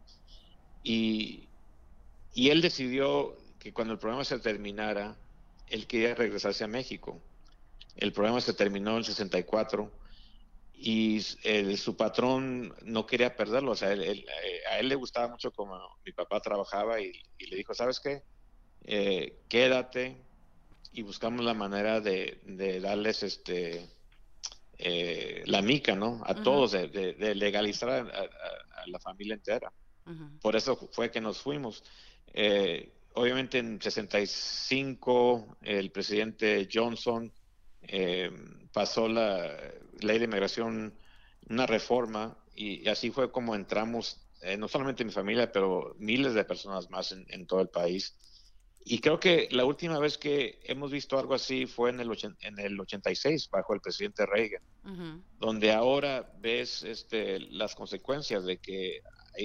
y, 0.82 1.48
y 2.32 2.50
él 2.50 2.62
decidió 2.62 3.36
que 3.58 3.72
cuando 3.72 3.92
el 3.92 3.98
programa 3.98 4.24
se 4.24 4.38
terminara, 4.38 5.16
él 5.68 5.86
quería 5.86 6.14
regresarse 6.14 6.64
a 6.64 6.68
México. 6.68 7.20
El 7.96 8.12
programa 8.12 8.40
se 8.40 8.54
terminó 8.54 8.92
en 8.92 8.98
el 8.98 9.04
64 9.04 9.90
y 10.86 11.20
su 11.78 11.96
patrón 11.96 12.74
no 12.82 13.06
quería 13.06 13.34
perderlo. 13.34 13.72
O 13.72 13.74
sea, 13.74 13.94
eh, 13.94 14.24
a 14.70 14.78
él 14.78 14.90
le 14.90 14.94
gustaba 14.94 15.28
mucho 15.28 15.50
como 15.50 15.78
mi 16.04 16.12
papá 16.12 16.40
trabajaba 16.40 17.00
y, 17.00 17.12
le 17.38 17.56
dijo, 17.56 17.72
¿sabes 17.72 18.00
qué? 18.00 18.22
Eh, 18.84 19.38
quédate 19.48 20.18
y 20.92 21.00
buscamos 21.00 21.42
la 21.42 21.54
manera 21.54 22.02
de, 22.02 22.38
darles 22.82 23.22
este 23.22 23.88
eh, 24.76 25.42
la 25.46 25.62
mica, 25.62 25.96
¿no? 25.96 26.20
A 26.26 26.34
todos, 26.34 26.72
de, 26.72 27.34
legalizar 27.34 27.88
a, 27.88 28.86
la 28.86 28.98
familia 28.98 29.34
entera. 29.34 29.72
Por 30.42 30.54
eso 30.54 30.76
fue 30.92 31.10
que 31.10 31.22
nos 31.22 31.40
fuimos. 31.40 31.82
obviamente 33.14 33.56
en 33.56 33.80
65 33.80 35.56
el 35.62 35.90
presidente 35.90 36.68
Johnson 36.70 37.32
pasó 38.70 39.08
la 39.08 39.72
ley 40.00 40.18
de 40.18 40.24
inmigración, 40.24 40.94
una 41.48 41.66
reforma, 41.66 42.38
y, 42.54 42.88
así 42.88 43.10
fue 43.10 43.30
como 43.30 43.54
entramos, 43.54 44.20
eh, 44.42 44.56
no 44.56 44.68
solamente 44.68 45.04
mi 45.04 45.12
familia, 45.12 45.50
pero 45.52 45.94
miles 45.98 46.34
de 46.34 46.44
personas 46.44 46.90
más 46.90 47.12
en, 47.12 47.46
todo 47.46 47.60
el 47.60 47.68
país. 47.68 48.16
Y 48.84 48.98
creo 48.98 49.18
que 49.18 49.48
la 49.50 49.64
última 49.64 49.98
vez 49.98 50.18
que 50.18 50.60
hemos 50.64 50.90
visto 50.90 51.18
algo 51.18 51.34
así 51.34 51.66
fue 51.66 51.90
en 51.90 52.00
el, 52.00 52.10
en 52.40 52.58
el 52.58 52.78
86, 52.78 53.48
bajo 53.50 53.72
el 53.72 53.80
presidente 53.80 54.26
Reagan, 54.26 54.62
donde 55.38 55.72
ahora 55.72 56.30
ves 56.38 56.82
este, 56.82 57.40
las 57.40 57.74
consecuencias 57.74 58.44
de 58.44 58.58
que 58.58 59.00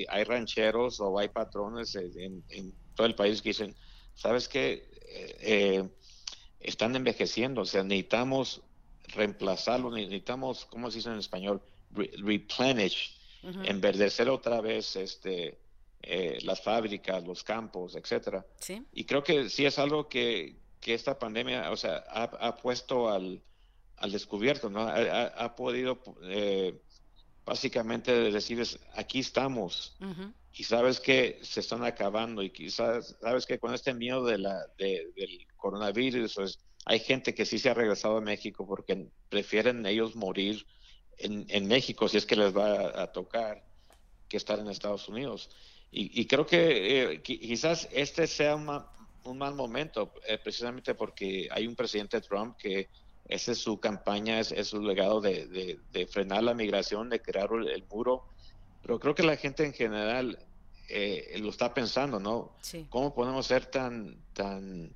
hay, 0.09 0.23
rancheros 0.23 0.99
o 0.99 1.17
hay 1.17 1.29
patrones 1.29 1.95
en, 1.95 2.43
todo 2.95 3.07
el 3.07 3.15
país 3.15 3.41
que 3.41 3.49
dicen, 3.49 3.75
¿sabes 4.13 4.47
qué? 4.47 4.89
Eh, 5.07 5.38
eh, 5.41 5.89
están 6.59 6.95
envejeciendo, 6.95 7.62
o 7.62 7.65
sea, 7.65 7.83
necesitamos 7.83 8.62
reemplazarlo, 9.13 9.91
necesitamos, 9.91 10.65
¿cómo 10.65 10.89
se 10.89 10.97
dice 10.97 11.09
en 11.09 11.19
español? 11.19 11.61
replenish, 11.91 13.17
enverdecer 13.63 14.29
otra 14.29 14.61
vez 14.61 14.95
este, 14.95 15.57
eh, 16.01 16.39
las 16.43 16.61
fábricas, 16.61 17.23
los 17.23 17.43
campos, 17.43 17.95
etcétera. 17.95 18.45
Y 18.93 19.05
creo 19.05 19.23
que 19.23 19.49
sí 19.49 19.65
es 19.65 19.79
algo 19.79 20.07
que, 20.07 20.55
que 20.79 20.93
esta 20.93 21.17
pandemia, 21.17 21.71
o 21.71 21.77
sea, 21.77 22.03
ha, 22.09 22.57
puesto 22.57 23.09
al, 23.09 23.41
al, 23.97 24.11
descubierto, 24.11 24.69
¿no? 24.69 24.87
Ha, 24.87 25.55
podido 25.55 25.99
eh, 26.23 26.79
básicamente 27.45 28.11
decirles, 28.31 28.79
aquí 28.95 29.19
estamos. 29.19 29.95
Y 30.53 30.63
sabes 30.63 30.99
que 30.99 31.39
se 31.41 31.61
están 31.61 31.83
acabando 31.83 32.43
y 32.43 32.49
quizás 32.49 33.15
sabes 33.21 33.45
que 33.45 33.59
con 33.59 33.73
este 33.73 33.93
miedo 33.93 34.25
de 34.25 34.37
la, 34.37 34.67
del 34.77 35.47
coronavirus, 35.55 36.33
pues, 36.35 36.59
hay 36.89 36.99
gente 36.99 37.36
que 37.36 37.45
sí 37.45 37.60
se 37.60 37.69
ha 37.69 37.75
regresado 37.75 38.17
a 38.17 38.21
México 38.21 38.65
porque 38.65 39.06
prefieren 39.30 39.86
ellos 39.86 40.15
morir 40.15 40.65
en, 41.19 41.67
México 41.67 42.08
si 42.08 42.17
es 42.17 42.25
que 42.25 42.36
les 42.36 42.52
va 42.58 43.04
a, 43.04 43.12
tocar 43.12 43.63
que 44.28 44.38
estar 44.38 44.58
en 44.58 44.67
Estados 44.67 45.08
Unidos. 45.08 45.52
Y, 45.91 46.25
creo 46.25 46.47
que 46.47 47.13
eh, 47.13 47.21
quizás 47.21 47.88
este 47.91 48.25
sea 48.25 48.56
un, 48.56 49.38
mal 49.38 49.54
momento, 49.54 50.12
eh, 50.28 50.39
precisamente 50.39 50.95
porque 50.95 51.47
hay 51.52 51.67
un 51.67 51.75
presidente 51.75 52.21
Trump 52.21 52.58
que 52.58 52.89
esa 53.28 53.52
es 53.52 53.60
su 53.60 53.80
campaña, 53.80 54.39
es, 54.39 54.67
su 54.67 54.82
legado 54.82 55.21
de, 55.21 55.78
frenar 56.10 56.41
la 56.41 56.56
migración, 56.56 57.08
de 57.08 57.21
crear 57.21 57.49
el, 57.54 57.84
muro. 57.84 58.25
Pero 58.82 58.99
creo 58.99 59.13
que 59.13 59.21
la 59.21 59.38
gente 59.38 59.63
en 59.63 59.73
general 59.73 60.39
eh, 60.88 61.38
lo 61.39 61.52
está 61.52 61.71
pensando, 61.71 62.19
¿no? 62.19 62.56
¿Cómo 62.89 63.13
podemos 63.13 63.45
ser 63.45 63.67
tan, 63.67 64.17
tan 64.34 64.91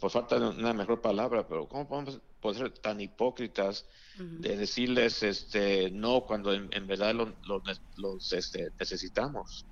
por 0.00 0.10
falta 0.10 0.38
de 0.38 0.48
una 0.48 0.72
mejor 0.72 1.00
palabra, 1.00 1.46
pero 1.46 1.68
¿cómo 1.68 1.88
podemos 1.88 2.20
ser 2.56 2.70
tan 2.70 3.00
hipócritas 3.00 3.86
de 4.18 4.56
decirles 4.56 5.22
este 5.22 5.90
no 5.90 6.22
cuando 6.22 6.52
en, 6.52 6.86
verdad 6.86 7.14
los 7.14 8.32
este, 8.32 8.70
necesitamos? 8.78 9.64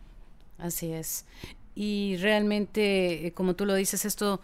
Así 0.58 0.92
es. 0.92 1.26
Y 1.74 2.16
realmente, 2.18 3.26
eh, 3.26 3.32
como 3.32 3.54
tú 3.54 3.66
lo 3.66 3.74
dices, 3.74 4.04
esto 4.04 4.40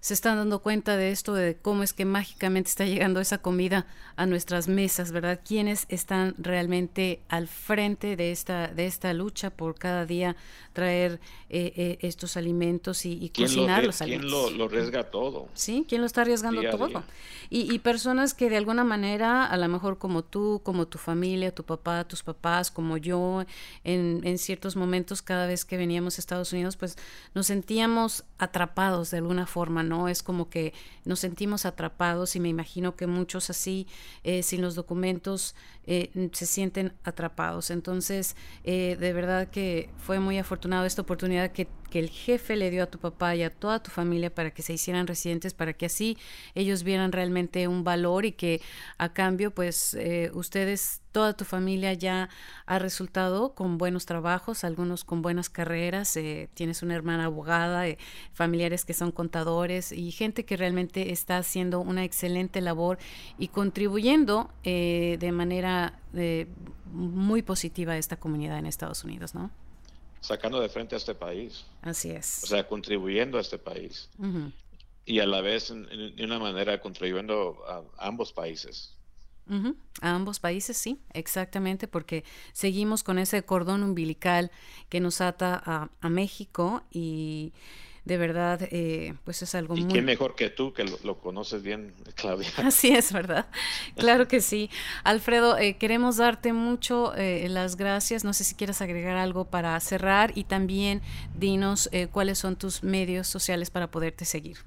se 0.00 0.14
están 0.14 0.36
dando 0.36 0.60
cuenta 0.60 0.96
de 0.96 1.10
esto, 1.10 1.34
de 1.34 1.56
cómo 1.56 1.82
es 1.82 1.92
que 1.92 2.04
mágicamente 2.04 2.70
está 2.70 2.84
llegando 2.84 3.20
esa 3.20 3.38
comida 3.38 3.86
a 4.16 4.26
nuestras 4.26 4.68
mesas, 4.68 5.12
¿verdad? 5.12 5.40
¿Quiénes 5.44 5.86
están 5.88 6.34
realmente 6.38 7.20
al 7.28 7.48
frente 7.48 8.16
de 8.16 8.30
esta, 8.30 8.68
de 8.68 8.86
esta 8.86 9.12
lucha 9.12 9.50
por 9.50 9.76
cada 9.76 10.06
día 10.06 10.36
traer 10.72 11.20
eh, 11.50 11.72
eh, 11.76 11.98
estos 12.02 12.36
alimentos 12.36 13.04
y, 13.04 13.30
cocinar 13.30 13.84
los 13.84 14.00
alimentos? 14.00 14.46
¿Quién 14.46 14.58
lo, 14.58 14.64
arriesga 14.66 15.10
todo? 15.10 15.48
Sí, 15.54 15.84
¿quién 15.88 16.00
lo 16.00 16.06
está 16.06 16.22
arriesgando 16.22 16.62
todo? 16.70 17.02
Y, 17.50 17.72
y, 17.72 17.78
personas 17.80 18.34
que 18.34 18.50
de 18.50 18.56
alguna 18.56 18.84
manera, 18.84 19.46
a 19.46 19.56
lo 19.56 19.66
mejor 19.68 19.98
como 19.98 20.22
tú, 20.22 20.60
como 20.62 20.86
tu 20.86 20.98
familia, 20.98 21.54
tu 21.54 21.64
papá, 21.64 22.04
tus 22.04 22.22
papás, 22.22 22.70
como 22.70 22.98
yo, 22.98 23.44
en, 23.84 24.20
en 24.24 24.38
ciertos 24.38 24.76
momentos 24.76 25.22
cada 25.22 25.46
vez 25.46 25.64
que 25.64 25.76
veníamos 25.76 26.18
a 26.18 26.20
Estados 26.20 26.52
Unidos, 26.52 26.76
pues 26.76 26.96
nos 27.34 27.46
sentíamos 27.46 28.24
atrapados 28.38 29.10
de 29.10 29.18
alguna 29.18 29.46
forma, 29.46 29.82
¿no? 29.88 30.08
Es 30.08 30.22
como 30.22 30.48
que 30.50 30.72
nos 31.04 31.20
sentimos 31.20 31.66
atrapados 31.66 32.36
y 32.36 32.40
me 32.40 32.48
imagino 32.48 32.96
que 32.96 33.06
muchos 33.06 33.50
así, 33.50 33.86
eh, 34.22 34.42
sin 34.42 34.62
los 34.62 34.74
documentos, 34.74 35.54
eh, 35.86 36.28
se 36.32 36.46
sienten 36.46 36.92
atrapados. 37.02 37.70
Entonces, 37.70 38.36
eh, 38.64 38.96
de 39.00 39.12
verdad 39.12 39.48
que 39.48 39.90
fue 39.96 40.20
muy 40.20 40.38
afortunado 40.38 40.84
esta 40.84 41.02
oportunidad 41.02 41.50
que, 41.50 41.68
que, 41.88 41.98
el 41.98 42.10
jefe 42.10 42.56
le 42.56 42.70
dio 42.70 42.84
a 42.84 42.86
tu 42.86 42.98
papá 42.98 43.34
y 43.34 43.42
a 43.42 43.50
toda 43.50 43.82
tu 43.82 43.90
familia 43.90 44.34
para 44.34 44.52
que 44.52 44.62
se 44.62 44.72
hicieran 44.72 45.06
residentes, 45.06 45.54
para 45.54 45.72
que 45.72 45.86
así 45.86 46.16
ellos 46.54 46.82
vieran 46.82 47.12
realmente 47.12 47.66
un 47.68 47.84
valor 47.84 48.24
y 48.24 48.32
que 48.32 48.60
a 48.98 49.12
cambio, 49.12 49.50
pues 49.50 49.96
ustedes 50.32 51.00
toda 51.12 51.32
tu 51.32 51.44
familia 51.44 51.92
ya 51.94 52.28
ha 52.66 52.78
resultado 52.78 53.54
con 53.54 53.78
buenos 53.78 54.06
trabajos, 54.06 54.64
algunos 54.64 55.04
con 55.04 55.22
buenas 55.22 55.48
carreras, 55.48 56.16
eh, 56.16 56.48
tienes 56.54 56.82
una 56.82 56.94
hermana 56.94 57.24
abogada, 57.24 57.88
eh, 57.88 57.98
familiares 58.32 58.84
que 58.84 58.94
son 58.94 59.10
contadores 59.10 59.92
y 59.92 60.12
gente 60.12 60.44
que 60.44 60.56
realmente 60.56 61.10
está 61.10 61.38
haciendo 61.38 61.80
una 61.80 62.04
excelente 62.04 62.60
labor 62.60 62.98
y 63.38 63.48
contribuyendo 63.48 64.50
eh, 64.64 65.16
de 65.18 65.32
manera 65.32 65.98
muy 66.92 67.42
positiva 67.42 67.94
a 67.94 67.98
esta 67.98 68.16
comunidad 68.16 68.58
en 68.58 68.66
Estados 68.66 69.04
Unidos, 69.04 69.34
¿no? 69.34 69.50
Sacando 70.20 70.60
de 70.60 70.68
frente 70.68 70.94
a 70.94 70.98
este 70.98 71.14
país. 71.14 71.64
Así 71.82 72.10
es. 72.10 72.42
O 72.44 72.46
sea, 72.46 72.66
contribuyendo 72.66 73.38
a 73.38 73.40
este 73.40 73.58
país. 73.58 74.08
Y 75.04 75.20
a 75.20 75.26
la 75.26 75.40
vez, 75.40 75.68
de 75.68 76.24
una 76.24 76.38
manera, 76.38 76.80
contribuyendo 76.80 77.58
a 77.66 78.06
ambos 78.06 78.32
países. 78.32 78.94
A 80.02 80.14
ambos 80.14 80.40
países, 80.40 80.76
sí, 80.76 81.00
exactamente, 81.14 81.88
porque 81.88 82.22
seguimos 82.52 83.02
con 83.02 83.18
ese 83.18 83.42
cordón 83.44 83.82
umbilical 83.82 84.50
que 84.90 85.00
nos 85.00 85.22
ata 85.22 85.90
a, 86.00 86.08
México 86.10 86.82
y 86.90 87.54
de 88.08 88.16
verdad, 88.16 88.66
eh, 88.72 89.12
pues 89.24 89.42
es 89.42 89.54
algo 89.54 89.76
¿Y 89.76 89.82
muy... 89.82 89.92
quién 89.92 90.06
mejor 90.06 90.34
que 90.34 90.48
tú, 90.48 90.72
que 90.72 90.82
lo, 90.82 91.18
conoces 91.18 91.62
bien, 91.62 91.94
Claudia? 92.16 92.48
Así 92.56 92.88
es, 92.88 93.12
¿verdad? 93.12 93.46
Claro 93.96 94.26
que 94.26 94.40
sí. 94.40 94.70
Alfredo, 95.04 95.58
eh, 95.58 95.76
queremos 95.76 96.16
darte 96.16 96.54
mucho 96.54 97.14
eh, 97.14 97.46
las 97.50 97.76
gracias. 97.76 98.24
No 98.24 98.32
sé 98.32 98.44
si 98.44 98.54
quieres 98.54 98.80
agregar 98.80 99.18
algo 99.18 99.44
para 99.44 99.78
cerrar 99.80 100.32
y 100.34 100.44
también 100.44 101.02
dinos 101.36 101.90
cuáles 102.12 102.38
son 102.38 102.56
tus 102.56 102.82
medios 102.82 103.28
sociales 103.28 103.70
para 103.70 103.90
poderte 103.90 104.24
seguir. 104.24 104.58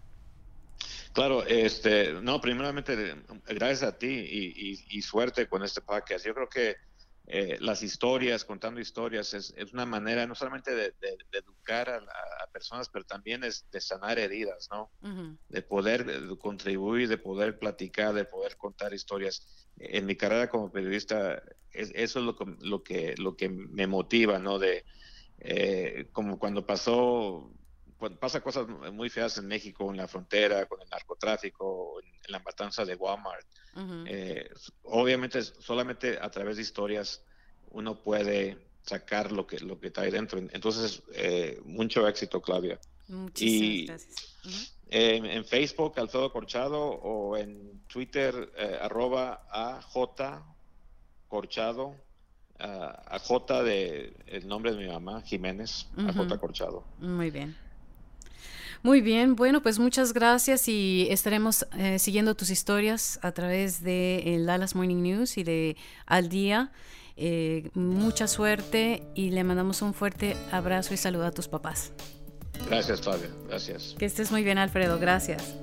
Claro, 1.13 1.43
este, 1.45 2.13
no, 2.13 2.39
primeramente, 2.39 3.15
gracias 3.47 3.83
a 3.83 3.97
ti 3.97 4.07
y, 4.07 5.01
suerte 5.01 5.47
con 5.47 5.63
este 5.63 5.81
podcast. 5.81 6.25
Yo 6.25 6.35
creo 6.35 6.49
que 6.49 6.75
eh, 7.27 7.57
las 7.59 7.83
historias, 7.83 8.43
contando 8.43 8.81
historias, 8.81 9.33
es, 9.33 9.53
una 9.73 9.85
manera 9.85 10.25
no 10.25 10.35
solamente 10.35 10.73
de, 10.73 10.93
educar 11.31 11.89
a, 11.89 12.47
personas, 12.51 12.89
pero 12.89 13.05
también 13.05 13.43
es 13.43 13.65
de 13.71 13.79
sanar 13.79 14.19
heridas, 14.19 14.67
¿no? 14.71 14.91
De 15.47 15.61
poder 15.61 16.37
contribuir, 16.37 17.07
de 17.07 17.17
poder 17.17 17.57
platicar, 17.57 18.13
de 18.13 18.25
poder 18.25 18.57
contar 18.57 18.93
historias. 18.93 19.69
En 19.77 20.05
mi 20.05 20.17
carrera 20.17 20.49
como 20.49 20.71
periodista, 20.71 21.41
eso 21.71 21.93
es 21.95 22.15
lo, 22.15 22.35
lo, 22.59 22.83
que, 22.83 23.15
lo 23.17 23.37
que 23.37 23.47
me 23.47 23.87
motiva, 23.87 24.37
¿no? 24.37 24.59
De, 24.59 24.83
eh, 25.43 26.07
como 26.11 26.37
cuando 26.37 26.65
pasó, 26.65 27.51
cuando 28.01 28.19
pasa 28.19 28.41
cosas 28.41 28.67
muy 28.67 29.11
feas 29.11 29.37
en 29.37 29.47
México, 29.47 29.91
en 29.91 29.97
la 29.97 30.07
frontera, 30.07 30.65
con 30.65 30.81
el 30.81 30.89
narcotráfico, 30.89 32.01
en, 32.01 32.31
la 32.31 32.39
matanza 32.39 32.83
de 32.83 32.95
Walmart. 32.95 33.45
Eh, 34.07 34.49
obviamente, 34.83 35.43
solamente 35.43 36.17
a 36.19 36.31
través 36.31 36.55
de 36.55 36.63
historias 36.63 37.23
uno 37.69 38.01
puede 38.01 38.57
sacar 38.81 39.31
lo 39.31 39.45
que, 39.45 39.59
lo 39.59 39.79
que 39.79 39.87
está 39.87 40.01
ahí 40.01 40.09
dentro. 40.09 40.39
Entonces, 40.39 41.03
eh, 41.13 41.61
mucho 41.63 42.07
éxito, 42.07 42.41
Claudia. 42.41 42.79
Muchísimas 43.07 44.07
gracias. 44.07 44.75
en 44.89 45.45
Facebook, 45.45 45.99
Alfredo 45.99 46.31
Corchado, 46.31 46.81
o 46.81 47.37
en 47.37 47.83
Twitter, 47.87 48.51
arroba 48.81 49.45
AJ 49.51 50.41
Corchado 51.27 51.95
a, 52.57 53.19
J 53.19 53.63
de 53.63 54.13
el 54.25 54.47
nombre 54.47 54.71
de 54.71 54.77
mi 54.77 54.87
mamá, 54.87 55.21
Jiménez, 55.21 55.87
a 55.97 56.13
J 56.13 56.37
Corchado. 56.39 56.83
Muy 56.99 57.29
bien. 57.29 57.55
Muy 58.83 59.01
bien, 59.01 59.35
bueno, 59.35 59.61
pues 59.61 59.77
muchas 59.77 60.11
gracias 60.11 60.67
y 60.67 61.07
estaremos 61.11 61.67
eh, 61.77 61.99
siguiendo 61.99 62.33
tus 62.33 62.49
historias 62.49 63.19
a 63.21 63.31
través 63.31 63.83
de 63.83 64.35
el 64.35 64.47
Dallas 64.47 64.73
Morning 64.73 65.03
News 65.03 65.37
y 65.37 65.43
de 65.43 65.77
Al 66.07 66.29
Día. 66.29 66.71
Eh, 67.15 67.69
mucha 67.75 68.27
suerte 68.27 69.03
y 69.13 69.29
le 69.29 69.43
mandamos 69.43 69.83
un 69.83 69.93
fuerte 69.93 70.35
abrazo 70.51 70.95
y 70.95 70.97
saludo 70.97 71.27
a 71.27 71.31
tus 71.31 71.47
papás. 71.47 71.91
Gracias, 72.67 73.01
Fabio. 73.01 73.29
Gracias. 73.47 73.95
Que 73.99 74.05
estés 74.05 74.31
muy 74.31 74.43
bien, 74.43 74.57
Alfredo. 74.57 74.97
Gracias. 74.97 75.55